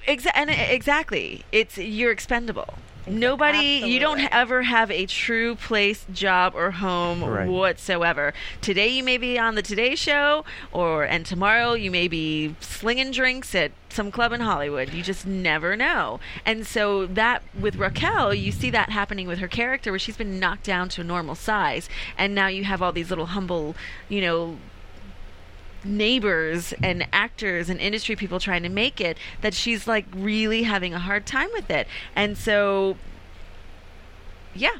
[0.07, 1.43] Exa- and exactly.
[1.51, 2.75] It's you're expendable.
[3.07, 7.47] Nobody, you don't ever have a true place, job, or home Right.
[7.47, 8.33] whatsoever.
[8.61, 13.11] Today you may be on the Today Show, or and tomorrow you may be slinging
[13.11, 14.91] drinks at some club in Hollywood.
[14.93, 16.19] You just never know.
[16.45, 20.39] And so that with Raquel, you see that happening with her character, where she's been
[20.39, 21.87] knocked down to a normal size,
[22.17, 23.75] and now you have all these little humble,
[24.09, 24.57] you know,
[25.85, 30.93] neighbors and actors and industry people trying to make it that she's like really having
[30.93, 31.87] a hard time with it.
[32.15, 32.97] And so
[34.53, 34.77] yeah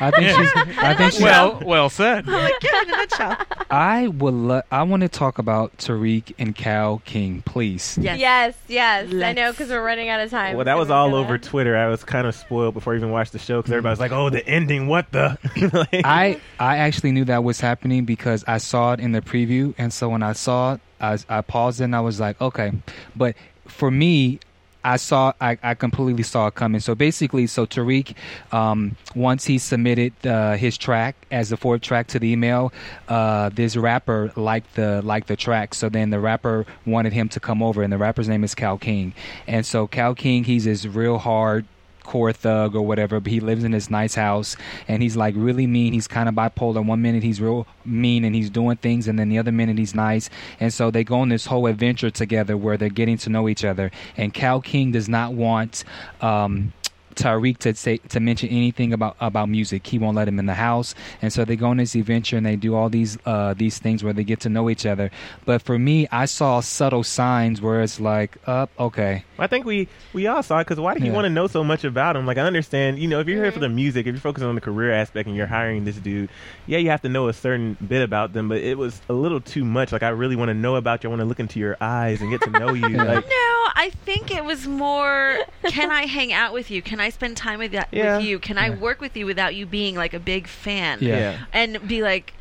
[0.00, 0.78] I think she's.
[0.78, 1.22] I think she's.
[1.22, 2.26] Well, well said.
[2.28, 3.36] like yeah in a nutshell
[3.70, 4.34] I would.
[4.34, 7.98] Lo- I want to talk about Tariq and Cal King, please.
[8.00, 9.12] yes Yes, yes.
[9.14, 10.56] I know because we're running out of time.
[10.56, 11.76] Well, that was all gonna- over Twitter.
[11.76, 14.12] I was kind of spoiled before I even watched the show because everybody was like,
[14.12, 14.86] "Oh, the ending!
[14.86, 15.38] What the?"
[15.72, 19.74] Like- I I actually knew that was happening because I saw it in the preview,
[19.78, 22.72] and so when I saw it, I, I paused it and I was like, okay.
[23.14, 23.34] But
[23.66, 24.40] for me,
[24.86, 26.80] I saw I, I completely saw it coming.
[26.80, 28.14] So basically, so Tariq,
[28.52, 32.72] um, once he submitted uh, his track as the fourth track to the email,
[33.08, 35.74] uh, this rapper liked the liked the track.
[35.74, 38.78] So then the rapper wanted him to come over, and the rapper's name is Cal
[38.78, 39.12] King.
[39.48, 41.66] And so Cal King, he's this real hard
[42.06, 44.56] core thug or whatever, but he lives in this nice house
[44.88, 45.92] and he's like really mean.
[45.92, 46.84] He's kind of bipolar.
[46.84, 49.94] One minute he's real mean and he's doing things, and then the other minute he's
[49.94, 50.30] nice.
[50.60, 53.64] And so they go on this whole adventure together where they're getting to know each
[53.64, 53.90] other.
[54.16, 55.84] And Cal King does not want.
[56.20, 56.72] Um,
[57.16, 59.86] Tariq to say to mention anything about about music.
[59.86, 62.46] He won't let him in the house, and so they go on this adventure and
[62.46, 65.10] they do all these uh, these things where they get to know each other.
[65.44, 69.88] But for me, I saw subtle signs where it's like, up, okay, I think we
[70.12, 71.14] we all saw it because why did you Yeah.
[71.16, 72.26] want to know so much about him?
[72.26, 74.54] Like I understand, you know, if you're here for the music, if you're focusing on
[74.54, 76.28] the career aspect and you're hiring this dude,
[76.66, 78.48] yeah, you have to know a certain bit about them.
[78.48, 79.92] But it was a little too much.
[79.92, 81.08] Like I really want to know about you.
[81.08, 82.86] I want to look into your eyes and get to know you.
[82.96, 83.02] Yeah.
[83.02, 87.05] Like no i think it was more can i hang out with you can i
[87.10, 88.16] spend time with, that, Yeah.
[88.18, 91.18] with you can i work with you without you being like a big fan Yeah.
[91.18, 91.38] yeah.
[91.52, 92.34] and be like,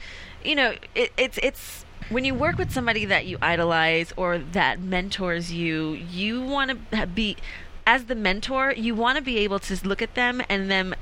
[0.44, 4.80] you know, it, it's it's when you work with somebody that you idolize or that
[4.80, 7.36] mentors you, you want to be
[7.88, 10.94] as the mentor, you want to be able to look at them and them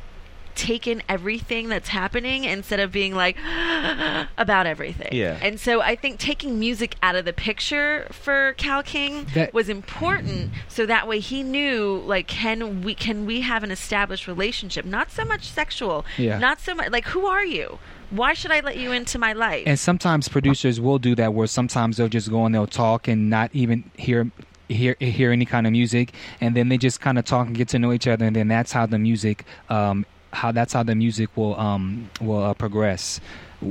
[0.56, 3.38] take in everything that's happening instead of being like
[4.38, 5.10] about everything.
[5.12, 5.38] Yeah.
[5.42, 9.70] And so I think taking music out of the picture for Cal King That- was
[9.70, 14.86] important so that way he knew like can we can we have an established relationship,
[14.86, 16.38] not so much sexual, Yeah.
[16.40, 17.80] not so much like who are you?
[18.10, 19.64] Why should I let you into my life?
[19.66, 23.30] And sometimes producers will do that where sometimes they'll just go and they'll talk and
[23.30, 24.30] not even hear
[24.70, 27.68] hear hear any kind of music and then they just kind of talk and get
[27.68, 30.96] to know each other and then that's how the music um how that's how the
[30.96, 33.22] music will um will uh, progress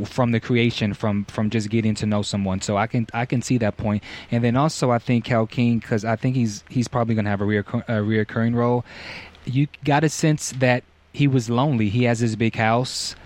[0.06, 2.60] from the creation from from just getting to know someone.
[2.60, 4.02] So i can i can see that point.
[4.30, 7.30] And then also i think cal king because i think he's he's probably going to
[7.30, 8.84] have a, reoccur- a reoccurring role.
[9.44, 11.88] You got a sense that he was lonely.
[11.88, 13.16] He has his big house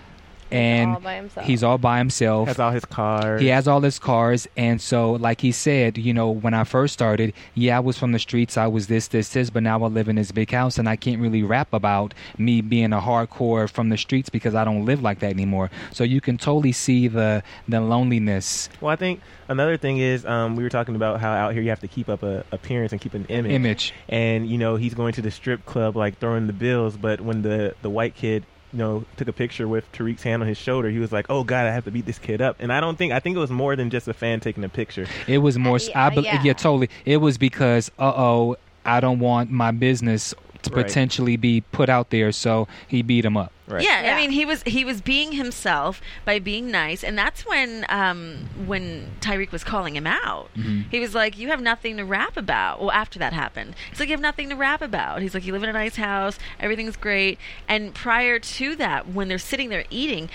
[0.51, 1.47] and all by himself.
[1.47, 3.41] he's all by himself Has all his cars.
[3.41, 6.95] he has all his cars, and so, like he said, you know, when I first
[6.95, 8.57] started, yeah, I was from the streets.
[8.57, 10.97] I was this, this, this, but now I live in this big house, and I
[10.97, 15.03] can't really rap about me being a hardcore from the streets because I don't live
[15.03, 15.71] like that anymore.
[15.93, 20.57] So you can totally see the the loneliness Well, I think another thing is um,
[20.57, 23.01] we were talking about how out here you have to keep up a appearance and
[23.01, 23.53] keep an image.
[23.53, 23.95] image.
[24.09, 27.43] and you know he's going to the strip club like throwing the bills but when
[27.43, 28.45] the the white kid
[28.77, 31.45] you know took a picture with Tariq's hand on his shoulder he was like oh
[31.45, 33.41] god I have to beat this kid up and I don't think I think it
[33.41, 35.77] was more than just a fan taking a picture It was more.
[35.77, 36.43] Uh, yeah, I bel yeah.
[36.43, 36.91] yeah, totally.
[37.07, 40.35] It was because, uh oh, I don't want my business
[40.69, 40.87] to Right.
[40.87, 43.53] potentially be put out there, so he beat him up.
[43.69, 44.15] right Yeah, Yeah.
[44.15, 48.49] I mean, he was he was being himself by being nice, and that's when um,
[48.67, 50.51] when Tariq was calling him out.
[50.91, 54.09] He was like, "You have nothing to rap about." Well, after that happened, he's like,
[54.09, 56.97] "You have nothing to rap about." He's like, "You live in a nice house, everything's
[56.97, 57.39] great."
[57.69, 60.31] And prior to that, when they're sitting there eating,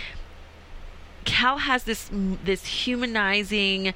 [1.24, 3.94] Cal has this this humanizing.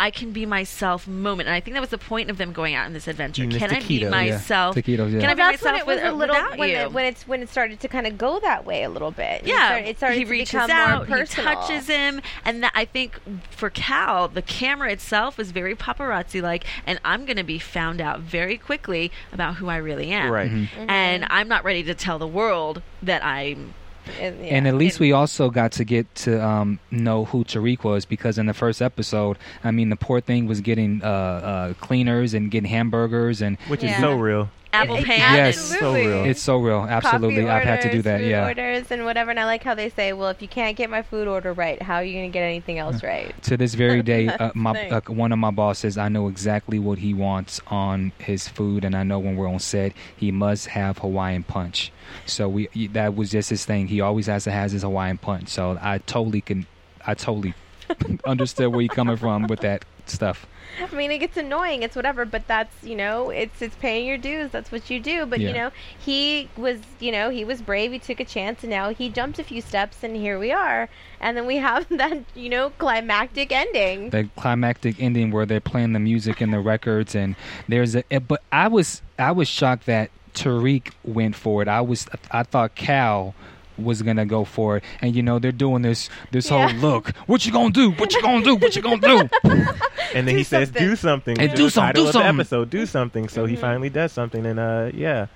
[0.00, 2.74] I can be myself moment, and I think that was the point of them going
[2.74, 3.44] out on this adventure.
[3.44, 4.10] Eating Can I be taquito, yeah.
[4.10, 4.76] myself?
[4.76, 5.20] Taquitos, yeah.
[5.20, 6.76] Can I be that's when myself it was with, a little without when, you?
[6.76, 9.42] it, when it's when it started to kind of go that way a little bit.
[9.44, 12.20] Yeah, It Yeah, started, it started he to reaches become out, more he touches him,
[12.44, 13.18] and that, I think
[13.50, 18.20] for Cal, the camera itself was very paparazzi-like, and I'm going to be found out
[18.20, 20.30] very quickly about who I really am.
[20.30, 20.90] right Mm-hmm.
[20.90, 23.74] And I'm not ready to tell the world that I'm.
[24.20, 24.54] And, yeah.
[24.54, 28.04] And at least And- we also got to get to um, know who Tariq was
[28.04, 32.34] because in the first episode, I mean, the poor thing was getting uh, uh, cleaners
[32.34, 33.94] and getting hamburgers and which Yeah.
[33.94, 35.16] is so real Apple It- it- Pay.
[35.18, 35.72] Yes.
[35.72, 36.02] absolutely.
[36.04, 36.24] So real.
[36.24, 36.86] It's so real.
[36.88, 38.20] Absolutely, Coffee I've had to do orders, that.
[38.20, 38.46] food Yeah.
[38.46, 39.30] orders and whatever.
[39.30, 41.80] And I like how they say, "Well, if you can't get my food order right,
[41.80, 44.72] how are you going to get anything else right?" To this very day, uh, my
[44.72, 44.92] Nice.
[44.92, 48.94] uh, one of my bosses, I know exactly what he wants on his food, and
[48.94, 51.90] I know when we're on set, he must have Hawaiian punch.
[52.26, 53.88] So we that was just his thing.
[53.88, 55.48] He always has to has his Hawaiian punch.
[55.48, 56.66] So I totally can,
[57.06, 57.54] I totally
[58.26, 60.46] understood where you're coming from with that stuff.
[60.92, 61.82] I mean, it gets annoying.
[61.82, 64.50] It's whatever, but that's you know, it's it's paying your dues.
[64.50, 65.26] That's what you do.
[65.26, 65.48] But Yeah.
[65.48, 67.92] you know, he was you know he was brave.
[67.92, 70.88] He took a chance, and now he jumped a few steps, and here we are.
[71.20, 74.10] And then we have that you know climactic ending.
[74.10, 77.34] the climactic ending where they're playing the music and the records and
[77.68, 81.68] there's a eh, but I was I was shocked that Tariq went for it.
[81.68, 83.34] I was I thought Cal
[83.78, 86.68] was gonna go for it and you know they're doing this this Yeah.
[86.68, 89.28] whole look what you gonna do what you gonna do what you gonna do
[90.14, 92.12] And then Do he says, "Do something." And do is the some- title do of
[92.14, 92.40] the something.
[92.40, 92.70] episode.
[92.70, 93.28] Do something.
[93.28, 93.60] So he Mhm.
[93.60, 95.26] finally does something, and uh, yeah.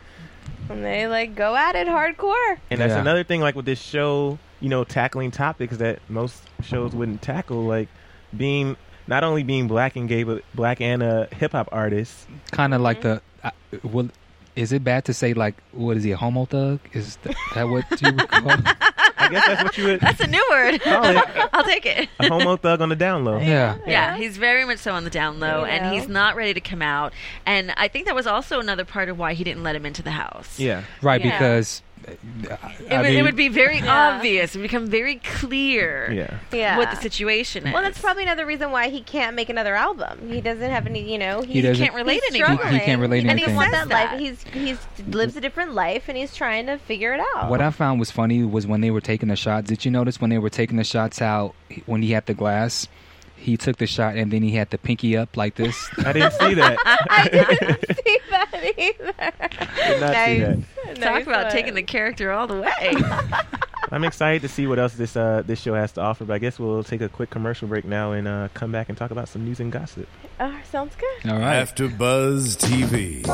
[0.71, 2.57] And they like go at it hardcore.
[2.71, 3.01] And that's Yeah.
[3.01, 7.65] another thing, like with this show, you know, tackling topics that most shows wouldn't tackle,
[7.67, 7.89] like
[8.35, 8.77] being
[9.07, 12.27] not only being black and gay, but black and a hip hop artist.
[12.51, 13.51] kind of like the uh,
[13.83, 14.09] well
[14.55, 17.69] is it bad to say like what is he a homo thug is that, that
[17.69, 18.51] what you would call
[19.19, 20.81] I guess that's what you would That's a new word.
[20.83, 21.17] call it.
[21.53, 22.09] I'll take it.
[22.19, 23.39] A homo thug on the down low.
[23.39, 26.55] yeah Yeah, he's very much so on the down low, You and he's not ready
[26.55, 27.13] to come out.
[27.47, 30.03] And I think that was also another part of why he didn't let him into
[30.03, 30.59] the house.
[30.59, 30.83] Yeah.
[31.03, 31.39] right Yeah.
[31.39, 32.19] because It,
[32.91, 34.15] I would, it would be very Yeah.
[34.17, 34.55] obvious.
[34.55, 36.39] It would become very clear Yeah.
[36.53, 36.77] Yeah.
[36.79, 37.73] what the situation is.
[37.73, 40.29] Well, that's probably another reason why he can't make another album.
[40.31, 41.43] He doesn't have any, you know.
[41.43, 42.59] He He, doesn't- can't relate he's anything.
[42.69, 43.51] He- he can't relate and anything.
[43.51, 44.19] he wants that Says life.
[44.21, 44.79] He's he's
[45.09, 47.49] lives a different life, and he's trying to figure it out.
[47.51, 49.69] What I found was funny was when they were taking the shots.
[49.69, 51.55] Did you notice when they were taking the shots out
[51.87, 52.89] when he had the glass?
[53.43, 55.89] He took the shot and then he had the pinky up like this.
[55.99, 56.79] I didn't see that.
[57.11, 59.13] I didn't see that either.
[59.77, 60.59] Did not see that.
[60.97, 61.53] Talk Nice about one.
[61.53, 62.95] taking the character all the way.
[63.91, 66.25] I'm excited to see what else this uh, this show has to offer.
[66.25, 68.97] But I guess we'll take a quick commercial break now and uh, come back and
[68.97, 70.09] talk about some news and gossip.
[70.41, 71.31] Oh, sounds good.
[71.31, 71.67] All right.
[71.67, 73.27] AfterBuzz TV.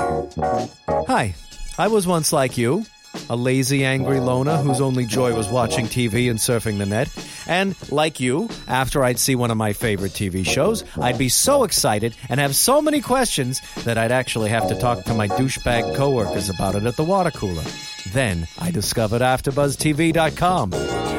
[1.06, 1.34] Hi,
[1.78, 2.84] I was once like you,
[3.30, 7.08] a lazy, angry loner whose only joy was watching TV and surfing the net.
[7.46, 11.64] And like you, after I'd see one of my favorite TV shows, I'd be so
[11.64, 15.96] excited and have so many questions that I'd actually have to talk to my douchebag
[15.96, 17.64] coworkers about it at the water cooler.
[18.12, 20.72] Then I discovered AfterBuzzTV.com.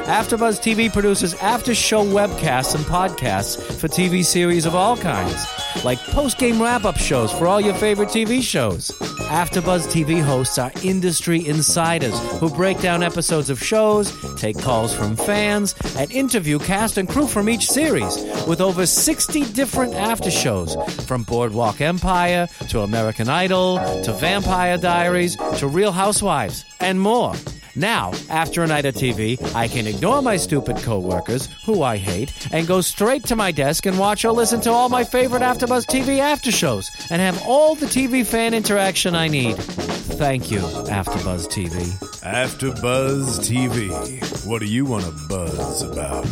[0.09, 5.45] AfterBuzz TV produces after-show webcasts and podcasts for TV series of all kinds,
[5.85, 8.89] like post-game wrap-up shows for all your favorite TV shows.
[9.29, 15.15] AfterBuzz TV hosts are industry insiders who break down episodes of shows, take calls from
[15.15, 18.17] fans, and interview cast and crew from each series,
[18.47, 20.75] with over 60 different after shows,
[21.05, 27.33] from Boardwalk Empire to American Idol to Vampire Diaries to Real Housewives, and more.
[27.75, 32.33] Now, after a night of TV, I can ignore my stupid coworkers, who I hate,
[32.51, 35.85] and go straight to my desk and watch or listen to all my favorite AfterBuzz
[35.85, 39.55] TV after shows, and have all the TV fan interaction I need.
[39.55, 41.85] Thank you, AfterBuzz TV.
[42.23, 44.45] AfterBuzz TV.
[44.45, 46.27] What do you want to buzz about?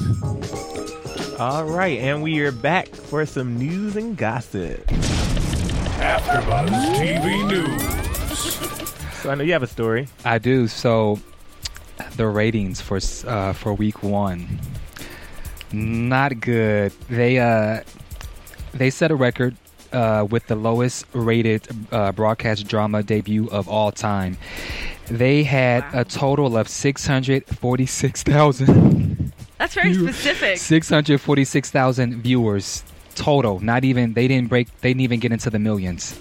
[1.39, 4.86] All right, and we are back for some news and gossip.
[5.98, 8.07] AfterBuzz TV News.
[9.28, 10.07] So I know you have a story.
[10.23, 10.69] I do.
[10.69, 11.19] So
[12.15, 12.97] the ratings for
[13.28, 14.57] uh, for week one,
[15.73, 16.93] not good.
[17.09, 17.84] They uh
[18.73, 19.57] they set a record
[19.91, 24.38] uh, with the lowest rated uh, broadcast drama debut of all time.
[25.07, 29.34] They had a total of six hundred forty six thousand.
[29.57, 30.57] That's very specific.
[30.57, 32.84] 646,000 viewers
[33.15, 33.59] total.
[33.59, 34.69] Not even they didn't break.
[34.80, 36.17] They didn't even get into the millions.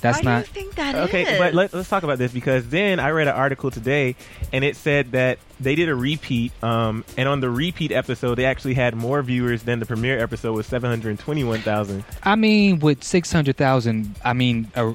[0.00, 0.44] That's Why not.
[0.44, 1.38] do you think that Okay, is?
[1.38, 4.14] but let, let's talk about this because then I read an article today,
[4.52, 8.44] and it said that they did a repeat, um, and on the repeat episode, they
[8.44, 12.04] actually had more viewers than the premiere episode with seven hundred twenty-one thousand.
[12.22, 14.92] I mean, with 600,000, I mean, uh,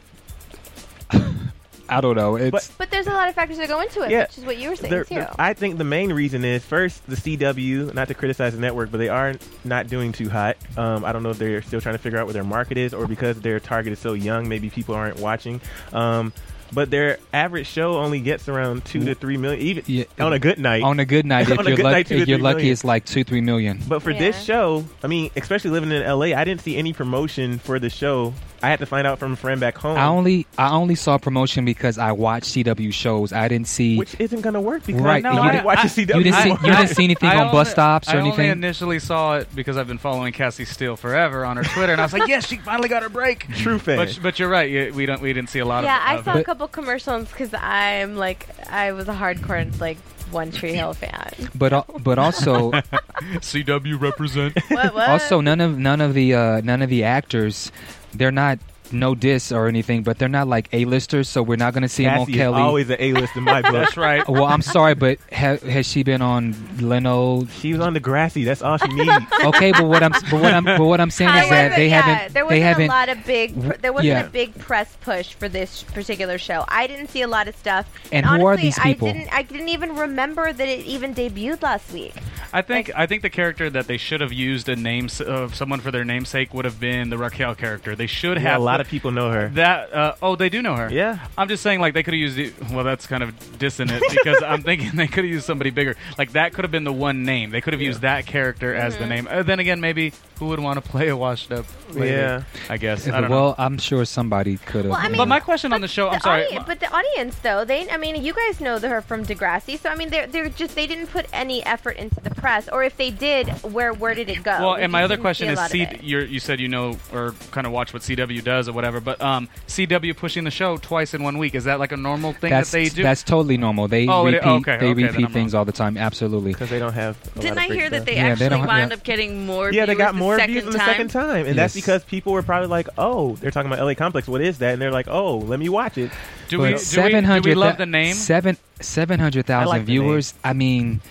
[1.91, 2.37] I don't know.
[2.37, 4.21] It's But- But there's a lot of factors that go into it, Yeah.
[4.21, 5.15] which is what you were saying There- too.
[5.15, 8.89] there- I think the main reason is first the CW, not to criticize the network,
[8.91, 9.33] but they are
[9.65, 10.55] not doing too hot.
[10.77, 12.93] Um, I don't know if they're still trying to figure out what their market is,
[12.93, 15.59] or because their target is so young, maybe people aren't watching.
[15.91, 16.31] Um,
[16.73, 20.03] but their average show only gets around two to three million, even Yeah.
[20.19, 20.83] on a good night.
[20.83, 21.49] on a good night.
[21.51, 22.71] If On a you're, good luck- night, if you're lucky, million.
[22.73, 23.79] it's like two, three million.
[23.87, 27.59] But for this show, I mean, especially living in LA, I didn't see any promotion
[27.59, 28.33] for the show.
[28.63, 31.17] I had to find out from a friend back home, I only I only saw
[31.17, 33.33] promotion because I watched CW shows.
[33.33, 33.97] I didn't see.
[33.97, 35.89] which isn't going to work because Right, no, you I didn't- didn't watch I- the
[35.89, 36.15] CW.
[36.17, 36.49] you didn't see.
[36.49, 38.51] You didn't see anything I on only- bus stops or I only anything.
[38.51, 42.05] initially saw it because I've been following Cassie Steele forever on her Twitter, and I
[42.05, 43.97] was like, "Yes, she finally got her break." True fan.
[43.97, 44.69] But, but you're right.
[44.69, 45.21] you- We don't.
[45.23, 46.27] We didn't see a lot yeah, of.
[46.27, 49.97] I saw a couple couple commercials because I'm like I was a hardcore like
[50.29, 51.49] One Tree Hill fan.
[51.55, 52.71] But al- but also
[53.41, 54.55] CW represent.
[54.69, 54.93] What?
[54.93, 55.09] What?
[55.09, 57.71] also none of none of the uh, none of the actors,
[58.13, 58.59] they're not
[58.93, 62.03] no diss or anything, but they're not like A-listers, so we're not going to see
[62.05, 62.61] them on is Kelly.
[62.61, 63.71] always an A-list in my book.
[63.73, 64.27] That's right.
[64.27, 67.45] well, I'm sorry, but ha- has she been on Leno?
[67.45, 68.45] She was on Degrassi.
[68.45, 69.11] That's all she needs.
[69.43, 72.01] Okay, but what I'm but what I'm but what I'm saying is that they yeah,
[72.01, 73.59] haven't there wasn't haven't a lot of big.
[73.59, 74.25] Pr- there wasn't yeah.
[74.25, 76.63] a big press push for this particular show.
[76.67, 77.87] I didn't see a lot of stuff.
[78.11, 79.07] And honestly, who are these people?
[79.07, 79.33] I didn't.
[79.33, 82.13] I didn't even remember that it even debuted last week.
[82.53, 85.55] I think I think the character that they should have used a name s- of
[85.55, 87.95] someone for their namesake would have been the Raquel character.
[87.95, 89.49] They should Yeah, have a lot put of people know her.
[89.49, 89.93] that.
[89.93, 90.91] Uh, oh, they do know her.
[90.91, 91.19] Yeah.
[91.37, 92.35] I'm just saying, like they could have used.
[92.35, 95.95] The, well, that's kind of dissonant because I'm thinking they could have used somebody bigger.
[96.17, 97.51] Like that could have been the one name.
[97.51, 99.03] They could have used that character as Mm-hmm.
[99.03, 99.27] the name.
[99.29, 101.65] Uh, then again, maybe who would want to play a washed up?
[101.91, 102.09] Lady?
[102.15, 102.43] Yeah.
[102.69, 103.07] I guess.
[103.07, 103.35] I don't know.
[103.35, 104.91] well, I'm sure somebody could have.
[104.91, 106.45] Well, I mean, But my question on the show, I'm sorry.
[106.47, 107.89] audi- but the audience, though, they.
[107.89, 110.87] I mean, you guys know her from Degrassi, so I mean, they're they're just they
[110.87, 114.41] didn't put any effort into the press, or if they did, where where did it
[114.43, 114.51] go?
[114.59, 117.67] Well, We and my other question is, C- you're, you said you know or kind
[117.67, 121.21] of watch what CW does or whatever, but um, CW pushing the show twice in
[121.23, 123.03] one week is that like a normal thing that's that they do?
[123.03, 123.87] that's totally normal.
[123.87, 125.59] They Oh, it- repeat okay, they okay, repeat things wrong.
[125.59, 125.97] all the time.
[125.97, 126.53] Absolutely.
[126.53, 127.17] because they don't have.
[127.35, 128.95] A Didn't lot I of great hear that they Yeah, actually don't- wound yeah.
[128.97, 131.73] up getting more Yeah, they got more second views than the second time, and that's
[131.75, 134.27] because people were probably like, "Oh, they're talking about LA Complex.
[134.27, 136.11] What is that?" And they're like, "Oh, let me watch it."
[136.49, 138.13] do, But we, do, we, do we 700 love the name?
[138.15, 140.33] Seven seven hundred thousand like viewers.
[140.43, 141.01] I mean,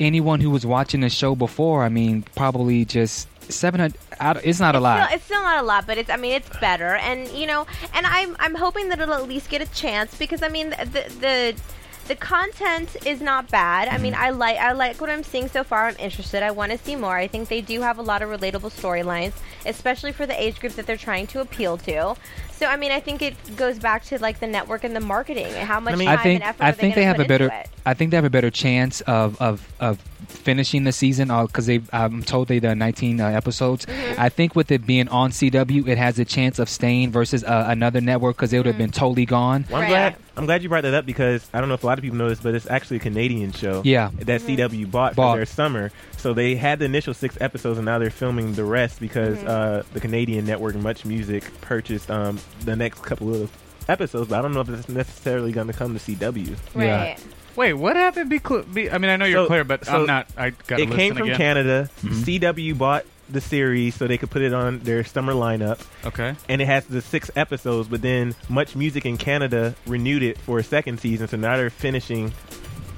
[0.00, 4.44] anyone who was watching the show before, I mean, probably just seven hundred.
[4.44, 5.04] It's not a lot.
[5.04, 6.10] Still, it's still not a lot, but it's.
[6.10, 9.50] I mean, it's better, and you know, and I'm I'm hoping that it'll at least
[9.50, 11.56] get a chance because I mean the the.
[12.08, 13.88] The content is not bad.
[13.88, 14.22] I mean, mm-hmm.
[14.22, 15.88] I like I like what I'm seeing so far.
[15.88, 16.42] I'm interested.
[16.42, 17.14] I want to see more.
[17.14, 19.34] I think they do have a lot of relatable storylines,
[19.66, 22.16] especially for the age group that they're trying to appeal to.
[22.50, 25.48] So, I mean, I think it goes back to like the network and the marketing
[25.48, 27.18] and how much mean, time I think and effort I are think they, they gonna
[27.18, 27.70] have a put into better it.
[27.84, 31.80] I think they have a better chance of of, of finishing the season because they
[31.92, 33.86] I'm told they done 19 uh, episodes.
[33.86, 34.20] Mm-hmm.
[34.20, 37.64] I think with it being on CW, it has a chance of staying versus uh,
[37.68, 38.84] another network because it would have Mm-hmm.
[38.84, 39.64] been totally gone.
[39.70, 39.88] Well, I'm Right.
[39.88, 40.16] glad.
[40.36, 42.16] I'm glad you brought that up because I don't know if a lot of people
[42.18, 43.82] know this, but it's actually a Canadian show.
[43.84, 44.10] Yeah.
[44.20, 45.32] That CW bought, Bought.
[45.32, 45.90] for their summer.
[46.16, 49.82] So they had the initial six episodes, and now they're filming the rest because uh,
[49.94, 53.50] the Canadian network MuchMusic purchased um, the next couple of
[53.88, 54.28] episodes.
[54.28, 56.56] But I don't know if it's necessarily going to come to CW.
[56.76, 57.16] Yeah.
[57.56, 58.30] Wait, what happened?
[58.30, 60.28] Be, cl- be I mean, I know you're So- clear, but so I'm not.
[60.36, 61.36] I got it came from again.
[61.36, 61.90] Canada.
[62.02, 62.22] Mm-hmm.
[62.22, 65.84] CW bought the series so they could put it on their summer lineup.
[66.06, 66.34] Okay.
[66.48, 67.88] and it has the six episodes.
[67.88, 72.32] But then MuchMusic in Canada renewed it for a second season, so now they're finishing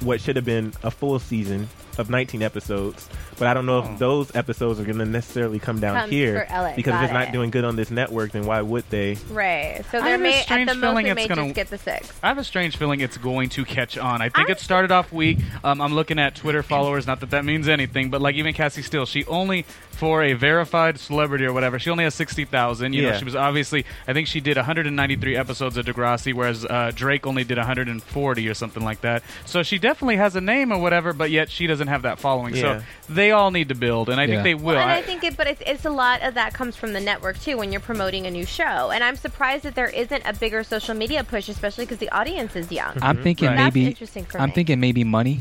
[0.00, 3.08] what should have been a full season of 19 episodes.
[3.40, 3.92] But I don't know Oh.
[3.92, 6.74] if those episodes are going to necessarily come down Come here for LA.
[6.76, 7.32] because if Got it's not it.
[7.32, 9.16] doing good on this network, then why would they?
[9.30, 9.82] Right.
[9.90, 11.42] So I they have a may at strange the most feeling they it's may gonna-
[11.44, 12.12] just get the six.
[12.22, 14.20] I have a strange feeling it's going to catch on.
[14.22, 15.38] I think I- it started off weak.
[15.64, 17.06] Um, I'm looking at Twitter followers.
[17.06, 20.98] Not that that means anything, but like even Cassie Steele, she only for a verified
[20.98, 22.92] celebrity or whatever, she only has sixty thousand.
[22.92, 23.16] You know, Yeah.
[23.18, 23.84] she was obviously.
[24.06, 28.54] I think she did 193 episodes of Degrassi, whereas uh, Drake only did 140 or
[28.54, 29.22] something like that.
[29.46, 32.54] So she definitely has a name or whatever, but yet she doesn't have that following.
[32.54, 32.60] Yeah.
[32.78, 34.34] So they all need to build, and I Yeah.
[34.34, 34.74] think they will.
[34.74, 36.92] Well, and I- I think it, but it's, it's a lot of that comes from
[36.92, 38.90] the network too when you're promoting a new show.
[38.90, 42.56] And I'm surprised that there isn't a bigger social media push, especially because the audience
[42.56, 42.94] is young.
[43.02, 43.22] I'm mm-hmm.
[43.22, 43.56] thinking Right.
[43.56, 44.54] That's maybe interesting for I'm me.
[44.54, 45.40] thinking maybe money.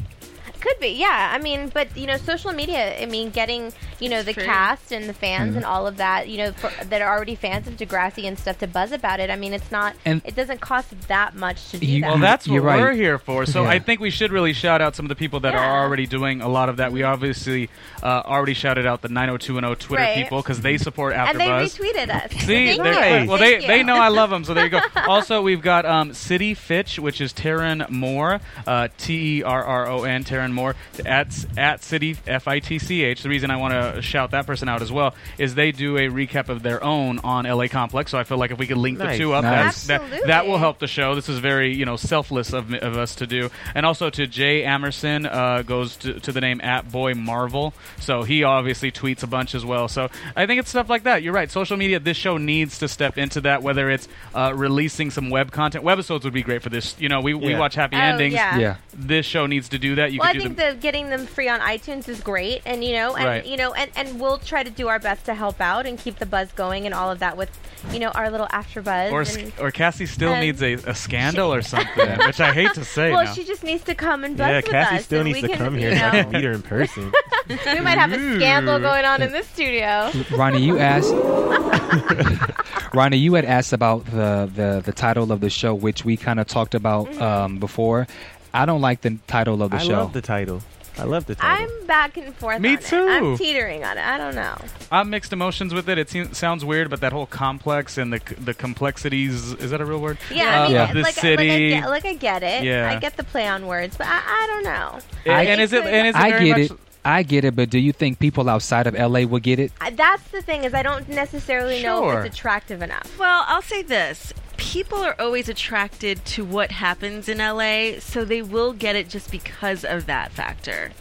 [0.61, 1.31] Could be, yeah.
[1.33, 3.01] I mean, but you know, social media.
[3.01, 4.43] I mean, getting you know the True.
[4.43, 5.57] cast and the fans Mm-hmm.
[5.57, 6.27] and all of that.
[6.27, 9.29] You know, for, that are already fans of Degrassi and stuff to buzz about it.
[9.29, 9.95] I mean, it's not.
[10.05, 12.07] And- it doesn't cost that much to do You- that.
[12.09, 12.79] Well, that's what You're right.
[12.79, 13.45] we're here for.
[13.45, 13.69] So Yeah.
[13.69, 15.59] I think we should really shout out some of the people that Yeah.
[15.63, 16.91] are already doing a lot of that.
[16.91, 17.69] We obviously
[18.03, 20.15] uh, already shouted out the 90210 Twitter Right.
[20.15, 21.79] people because they support us and they AfterBuzz.
[21.79, 22.31] retweeted us.
[22.45, 22.83] See, Thank you.
[23.29, 24.81] well, Thank they they know I love them, so there you go.
[25.07, 29.87] also, we've got um, City Fitch, which is Terron Moore, uh, T E R R
[29.89, 30.75] O N, Terron Moore
[31.05, 31.27] at
[31.57, 33.23] at City F I T C H.
[33.23, 36.07] The reason I want to shout that person out as well is they do a
[36.09, 38.11] recap of their own on LA Complex.
[38.11, 39.17] So I feel like if we could link Nice.
[39.17, 39.85] the two up, Nice.
[39.87, 41.15] that's, that that will help the show.
[41.15, 44.63] This is very you know selfless of, of us to do, and also to Jay
[44.63, 47.73] Amerson uh, goes to, to the name at Boy Marvel.
[47.99, 49.87] So he obviously tweets a bunch as well.
[49.87, 51.23] So I think it's stuff like that.
[51.23, 51.49] You're right.
[51.49, 51.99] Social media.
[51.99, 53.63] This show needs to step into that.
[53.63, 56.95] Whether it's uh, releasing some web content, webisodes would be great for this.
[56.99, 58.33] You know, we, we watch happy Oh, endings.
[58.33, 58.57] yeah.
[58.57, 58.75] Yeah.
[58.93, 60.11] This show needs to do that.
[60.11, 60.73] You well, could do think them.
[60.75, 63.45] that getting them free on iTunes is great, and you know, and Right.
[63.45, 66.17] you know, and, and we'll try to do our best to help out and keep
[66.17, 67.49] the buzz going and all of that with,
[67.91, 69.11] you know, our little after buzz.
[69.11, 72.73] or, and, or Cassie Steele and- needs a, a scandal or something, which I hate
[72.73, 73.11] to say.
[73.11, 73.33] well, now.
[73.33, 75.05] she just needs to come and buzz Yeah, with Cassie us.
[75.05, 77.11] still needs to can, come you here so I can meet her in person.
[77.49, 80.11] we might have a scandal going on in this studio.
[80.31, 81.13] Ronnie, you asked
[82.93, 86.39] Ronnie, you had asked about the, the, the title of the show, which we kind
[86.39, 87.21] of talked about Mm-hmm.
[87.21, 88.07] um, before.
[88.53, 89.93] I don't like the title of the I show.
[89.93, 90.61] I love the title.
[90.97, 91.65] I love the title.
[91.79, 92.59] I'm back and forth.
[92.59, 92.81] Me on it.
[92.81, 93.07] too.
[93.07, 94.01] I'm teetering on it.
[94.05, 94.57] I don't know.
[94.91, 95.97] I'm mixed emotions with it.
[95.97, 99.85] It seems, sounds weird, but that whole complex and the the complexities is that a
[99.85, 100.17] real word?
[100.29, 100.93] Yeah, I uh, mean, Yeah.
[100.93, 101.47] The like, city.
[101.47, 102.63] like, I get, like I get it.
[102.63, 102.91] Yeah.
[102.91, 104.99] I get the play on words, but I, I don't know.
[105.25, 106.77] and, I- is it and is it I very get much, it.
[107.05, 109.71] I get it, but do you think people outside of LA will get it?
[109.93, 113.17] That's the thing is I don't necessarily know if it's attractive enough.
[113.17, 114.33] Well, I'll say this.
[114.59, 119.31] People are always attracted to what happens in LA, so they will get it just
[119.31, 120.91] because of that factor.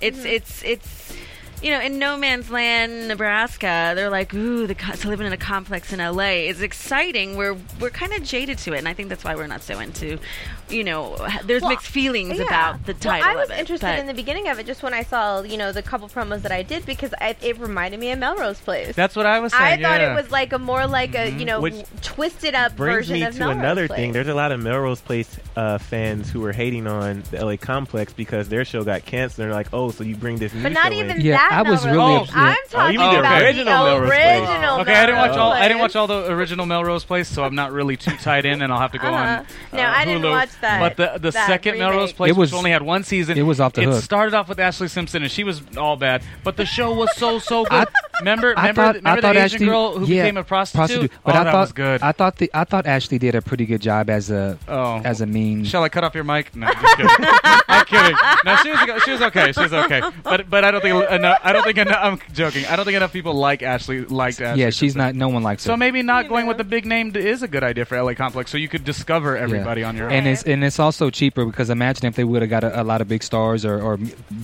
[0.00, 0.26] It's Mm-hmm.
[0.26, 1.12] it's it's
[1.62, 5.32] you know, in no man's land, Nebraska, they're like, ooh, the co- to living in
[5.32, 7.36] a complex in LA is exciting.
[7.36, 9.78] We're we're kind of jaded to it, and I think that's why we're not so
[9.78, 10.18] into,
[10.70, 12.44] you know, there's Well, mixed feelings Yeah.
[12.44, 13.28] about the title.
[13.28, 15.02] Well, I was of it, interested but- in the beginning of it just when I
[15.02, 18.18] saw, you know, the couple promos that I did because I, it reminded me of
[18.18, 18.94] Melrose Place.
[18.94, 19.82] That's what I was I saying.
[19.82, 23.14] thought it was like a more like a, you know, Which twisted up brings version
[23.14, 23.98] me of to Melrose another Place.
[23.98, 24.12] thing.
[24.12, 28.12] There's a lot of Melrose Place uh, fans who were hating on the LA Complex
[28.12, 29.44] because their show got canceled.
[29.46, 31.52] They're like, "Oh, so you bring this new but not show even in." Yeah, that.
[31.52, 32.28] I was Melrose really Place.
[32.30, 32.36] upset.
[32.38, 34.48] I'm Oh, talking you mean the about original the Melrose Place.
[34.48, 34.80] original.
[34.80, 35.52] Okay, I didn't watch Melrose all.
[35.52, 38.62] I didn't watch all the original Melrose Place, so I'm not really too tied in,
[38.62, 39.16] and I'll have to go Uh-huh.
[39.40, 39.46] on.
[39.72, 40.30] No, uh, I didn't Hulu.
[40.54, 41.88] Watch that- But the the that second remake.
[41.90, 44.02] Melrose Place, It was- which only had one season, it was off the it hook.
[44.02, 46.22] started off with Ashlee Simpson, and she was all bad.
[46.42, 47.72] But the show was so so good.
[47.72, 47.86] I-
[48.20, 50.44] remember, I remember, thought, remember I thought the Asian Ashley, girl who yeah, became a
[50.44, 51.12] prostitute?
[51.24, 52.02] But oh, I that thought was good.
[52.02, 55.20] I thought the, I thought Ashley did a pretty good job as a oh, as
[55.20, 55.64] a mean.
[55.64, 56.54] Shall I cut off your mic?
[56.54, 57.10] No, just kidding.
[57.68, 58.16] I'm kidding.
[58.44, 59.52] No, she was, she was okay.
[59.52, 60.02] She was okay.
[60.22, 61.40] But but I don't think uh, enough.
[61.42, 61.98] I don't think enough.
[62.00, 62.64] I'm joking.
[62.66, 64.62] I don't think enough people like Ashley liked Ashley.
[64.62, 65.14] yeah, she's not.
[65.14, 65.72] No one likes So her.
[65.74, 66.48] So maybe not You going know.
[66.48, 69.36] with the big name is a good idea for LA Complex, so you could discover
[69.36, 70.12] everybody on your own.
[70.12, 72.84] and it's and it's also cheaper because imagine if they would have got a, a
[72.84, 73.98] lot of big stars or, or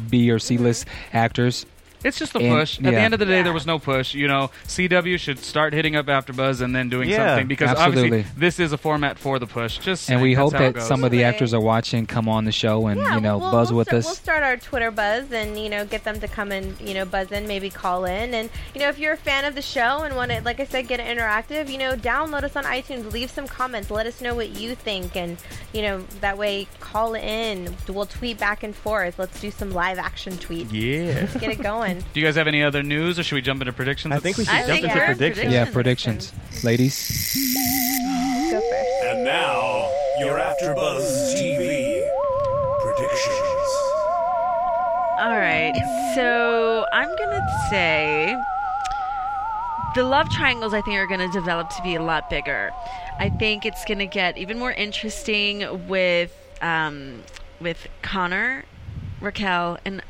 [0.09, 1.17] B or C list mm-hmm.
[1.17, 1.67] actors.
[2.05, 2.79] It's just a And- push.
[2.79, 3.43] At the end of the day, Yeah.
[3.45, 4.15] there was no push.
[4.15, 8.21] You know, CW should start hitting up AfterBuzz and then doing Yeah, something because absolutely.
[8.21, 9.75] obviously this is a format for the push.
[9.79, 12.53] Just And saying, we hope that some of the actors are watching, come on the
[12.53, 14.05] show, and Yeah, you know, we'll, buzz we'll with start, us.
[14.07, 17.05] We'll start our Twitter buzz and you know get them to come and you know
[17.05, 20.03] buzz in, maybe call in, and you know if you're a fan of the show
[20.03, 23.13] and want to, like I said, get it interactive, you know, download us on iTunes,
[23.13, 25.37] leave some comments, let us know what you think, and
[25.73, 27.77] you know that way call in.
[27.89, 29.19] We'll tweet back and forth.
[29.19, 30.69] Let's do some live action tweets.
[30.71, 31.21] Yeah.
[31.21, 31.90] Let's get it going.
[31.95, 34.15] Do you guys have any other news, or should we jump into predictions?
[34.15, 35.53] I think we should I jump think into we're predictions.
[35.53, 36.33] yeah, predictions,
[36.65, 36.97] ladies.
[38.51, 39.05] Go first.
[39.05, 39.89] And now,
[40.21, 42.07] your AfterBuzz TV
[42.83, 43.71] predictions.
[45.21, 45.75] All right.
[46.15, 48.37] So I'm gonna say
[49.95, 50.73] the love triangles.
[50.75, 52.71] I think are gonna develop to be a lot bigger.
[53.19, 57.23] I think it's gonna get even more interesting with um,
[57.61, 58.65] with Connor,
[59.21, 60.03] Raquel, and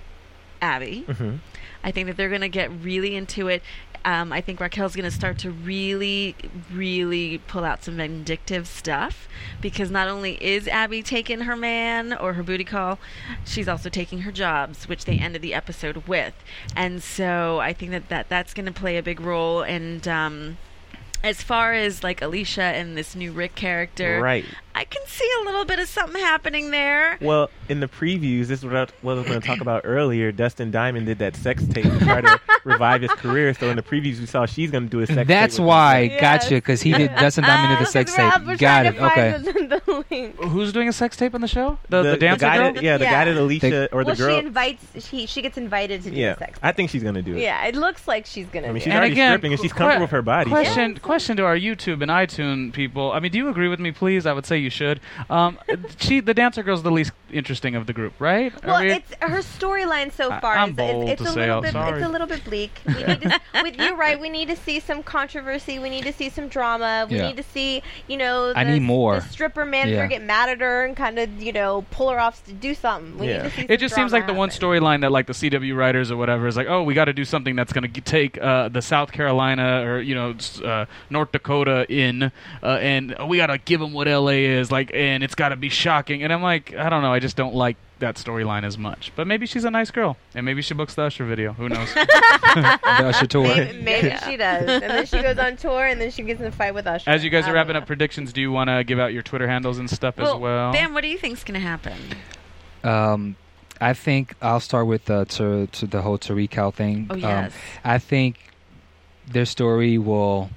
[0.62, 1.04] Abby.
[1.08, 1.38] Mhm.
[1.82, 3.62] I think that they're going to get really into it.
[4.02, 6.34] Um, I think Raquel's going to start to really,
[6.72, 9.28] really pull out some vindictive stuff
[9.60, 12.98] because not only is Abby taking her man or her booty call,
[13.44, 16.32] she's also taking her jobs, which they ended the episode with.
[16.74, 19.60] And so I think that, that that's going to play a big role.
[19.62, 20.56] And um,
[21.22, 24.46] as far as like Alicia and this new Rick character, Right.
[24.80, 27.18] I can see a little bit of something happening there.
[27.20, 29.82] Well, in the previews, this is what I, what I was going to talk about
[29.84, 30.32] earlier.
[30.32, 33.52] Dustin Diamond did that sex tape to try to revive his career.
[33.52, 35.26] So in the previews, we saw she's going to do a sex tape.
[35.26, 36.10] That's why, him.
[36.12, 36.20] Yes.
[36.22, 37.14] gotcha, because he did.
[37.14, 38.58] Dustin Diamond did the sex tape.
[38.58, 38.96] Got it.
[38.98, 39.36] Okay.
[39.36, 39.52] The,
[39.86, 40.46] the.
[40.48, 41.78] Who's doing a sex tape on the show?
[41.90, 42.72] The, the, the, dancer guy girl?
[42.72, 43.10] That, yeah, the Yeah.
[43.10, 44.30] guy that Alicia or the well, girl.
[44.40, 45.06] she invites.
[45.06, 46.58] She she gets invited to do yeah, the sex.
[46.62, 47.42] I think she's going to do it.
[47.42, 48.68] Yeah, it looks like she's gonna.
[48.68, 48.96] I mean, she's it.
[48.96, 50.48] already stripping and she's comfortable with her body.
[50.48, 53.12] so- Question, question to our YouTube and iTunes people.
[53.12, 54.24] I mean, do you agree with me, please?
[54.24, 55.00] I would say you should.
[55.28, 55.58] Um,
[55.98, 58.52] she, the dancer girl's the least interesting of the group, right?
[58.64, 60.56] Well, we- it's her storyline so far.
[60.56, 61.72] I'm is, bold it's, it's to a say little I'm bit.
[61.72, 61.98] sorry.
[62.00, 62.80] It's a little bit bleak.
[62.86, 64.18] We need to, with you're right.
[64.20, 65.78] We need to see some controversy.
[65.78, 67.06] We need to see some drama.
[67.08, 67.28] We Yeah.
[67.28, 69.20] need to see, you know, the, I need more.
[69.20, 70.06] The stripper manager Yeah.
[70.06, 73.18] get mad at her and kind of, you know, pull her off to do something.
[73.18, 73.42] We Yeah.
[73.44, 73.62] need to see.
[73.62, 76.16] it some just seems like drama the one storyline that like the CW writers or
[76.16, 78.82] whatever is like, oh, we got to do something that's going to take uh, the
[78.82, 83.80] South Carolina or you know uh, North Dakota in, uh, and we got to give
[83.80, 86.22] them what LA is like, and it's got to be shocking.
[86.24, 89.12] And I'm like, I don't know, I just don't like that storyline as much.
[89.14, 91.52] But maybe she's a nice girl, and maybe she books the Usher video.
[91.52, 91.88] Who knows?
[92.50, 93.46] The Usher tour.
[93.46, 96.46] Maybe, maybe she does, and then she goes on tour, and then she gets in
[96.46, 97.08] a fight with Usher.
[97.08, 97.80] As you guys I are wrapping know.
[97.80, 100.40] up predictions, do you want to give out your Twitter handles and stuff well, as
[100.40, 100.72] well?
[100.72, 101.96] Dan, what do you think's going to happen?
[102.82, 103.36] Um,
[103.80, 107.06] I think I'll start with uh, to, to the whole Tariq thing.
[107.10, 107.52] Oh Um, yes.
[107.84, 108.36] I think
[109.26, 110.50] their story will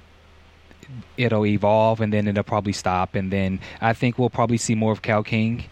[1.16, 4.92] it'll evolve and then it'll probably stop and then I think we'll probably see more
[4.92, 5.64] of Cal King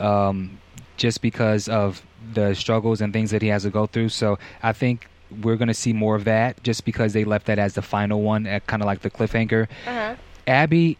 [0.00, 0.58] um,
[0.96, 2.02] just because of
[2.32, 4.08] the struggles and things that he has to go through.
[4.10, 5.08] So I think
[5.42, 8.46] we're gonna see more of that, just because they left that as the final one,
[8.46, 9.68] at kind of like the cliffhanger.
[9.86, 10.14] Uh-huh.
[10.46, 10.96] Abby,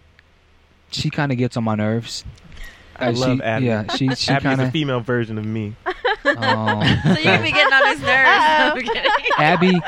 [0.91, 2.25] she kind of gets on my nerves.
[2.97, 3.67] I Uh, love she, Abby.
[3.67, 5.75] Yeah, she she Abby's kind a female version of me.
[6.25, 8.29] So you be getting on his nerves.
[8.29, 8.73] Uh-oh.
[8.75, 9.11] I'm kidding.
[9.39, 9.81] Abby,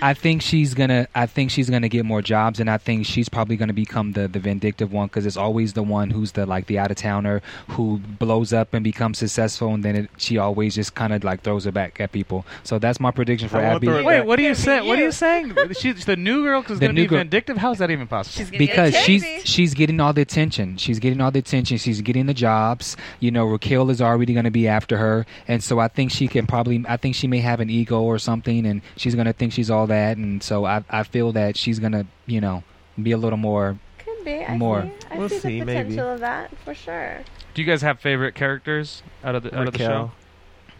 [0.00, 1.08] I think she's gonna.
[1.14, 4.28] I think she's gonna get more jobs, and I think she's probably gonna become the
[4.28, 7.42] the vindictive one because it's always the one who's the like the out of towner
[7.68, 11.42] who blows up and becomes successful, and then it, she always just kind of like
[11.42, 12.44] throws it back at people.
[12.62, 13.88] So that's my prediction for I Abby.
[13.88, 14.26] Wait, back.
[14.26, 14.86] what are you saying?
[14.86, 15.06] What are you.
[15.06, 15.54] you saying?
[15.78, 17.56] She's the new girl is The going to new be girl- vindictive.
[17.58, 18.44] How's that even possible?
[18.46, 20.76] She's because she's she's getting all the attention.
[20.76, 21.76] She's getting all the attention.
[21.78, 22.96] She's getting the jobs.
[23.20, 26.28] You know, Raquel is already going to be after her, and so I think she
[26.28, 26.84] can probably.
[26.88, 29.70] I think she may have an ego or something, and she's going to think she's
[29.70, 30.16] all that.
[30.16, 32.62] And so I I feel that she's going to you know
[33.00, 33.78] be a little more.
[33.98, 34.44] Could be.
[34.44, 34.82] I More.
[34.82, 34.92] See.
[35.10, 35.82] I We'll see, see, the maybe.
[35.90, 37.20] potential of that for sure.
[37.54, 39.84] Do you guys have favorite characters out of the out of the show?
[39.86, 40.12] Raquel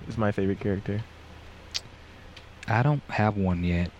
[0.09, 1.03] is my favorite character.
[2.69, 3.91] I don't have one yet.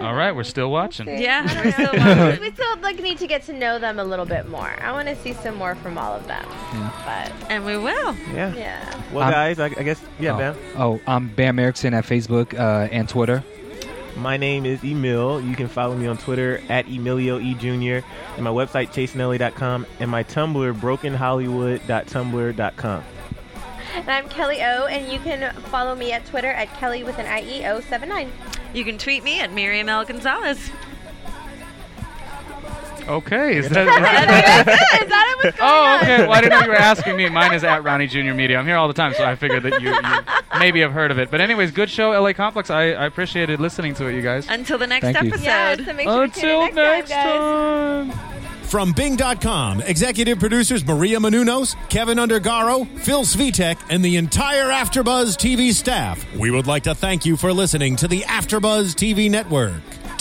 [0.00, 1.06] All right, we're still watching.
[1.06, 1.22] See.
[1.22, 2.16] Yeah, I we're don't still know.
[2.28, 2.40] watching.
[2.40, 4.74] we still like need to get to know them a little bit more.
[4.82, 6.44] I want to see some more from all of them.
[7.04, 8.14] But And we will.
[8.32, 8.54] Yeah.
[8.54, 9.02] yeah.
[9.12, 10.56] Well, I'm- guys, I, I guess yeah, oh, Bam.
[10.76, 13.42] Oh, I'm Bam Erickson at Facebook uh, and Twitter.
[14.16, 15.40] My name is Emile.
[15.40, 18.06] You can follow me on Twitter at Emilio E Jr.
[18.36, 23.04] and my website chasenelly.com and my Tumblr brokenhollywood.tumblr.com.
[23.96, 27.26] And I'm Kelly O, and you can follow me at Twitter at Kelly with an
[27.44, 28.30] IE 079.
[28.74, 30.04] You can tweet me at Miriam L.
[30.04, 30.70] Gonzalez.
[33.06, 33.84] Okay, is Is that?
[33.84, 35.44] that it?
[35.44, 36.00] What's going oh, on?
[36.00, 36.22] okay.
[36.22, 37.28] Well, I didn't know you were asking me.
[37.28, 38.58] Mine is at Ronnie Junior Media.
[38.58, 41.18] I'm here all the time, so I figured that you, you maybe have heard of
[41.18, 41.30] it.
[41.30, 42.70] But anyways, good show, LA Complex.
[42.70, 44.48] I, I appreciated listening to it, you guys.
[44.48, 45.28] Until the next Thank you.
[45.28, 45.44] episode.
[45.44, 48.16] Yeah, so make sure to tune in Until next, next time, guys.
[48.16, 48.33] time.
[48.74, 55.72] From Bing.com, executive producers Maria Menounos, Keven Undergaro, Phil Svitek, and the entire Afterbuzz TV
[55.72, 56.26] staff.
[56.34, 59.80] We would like to thank you for listening to the Afterbuzz TV network.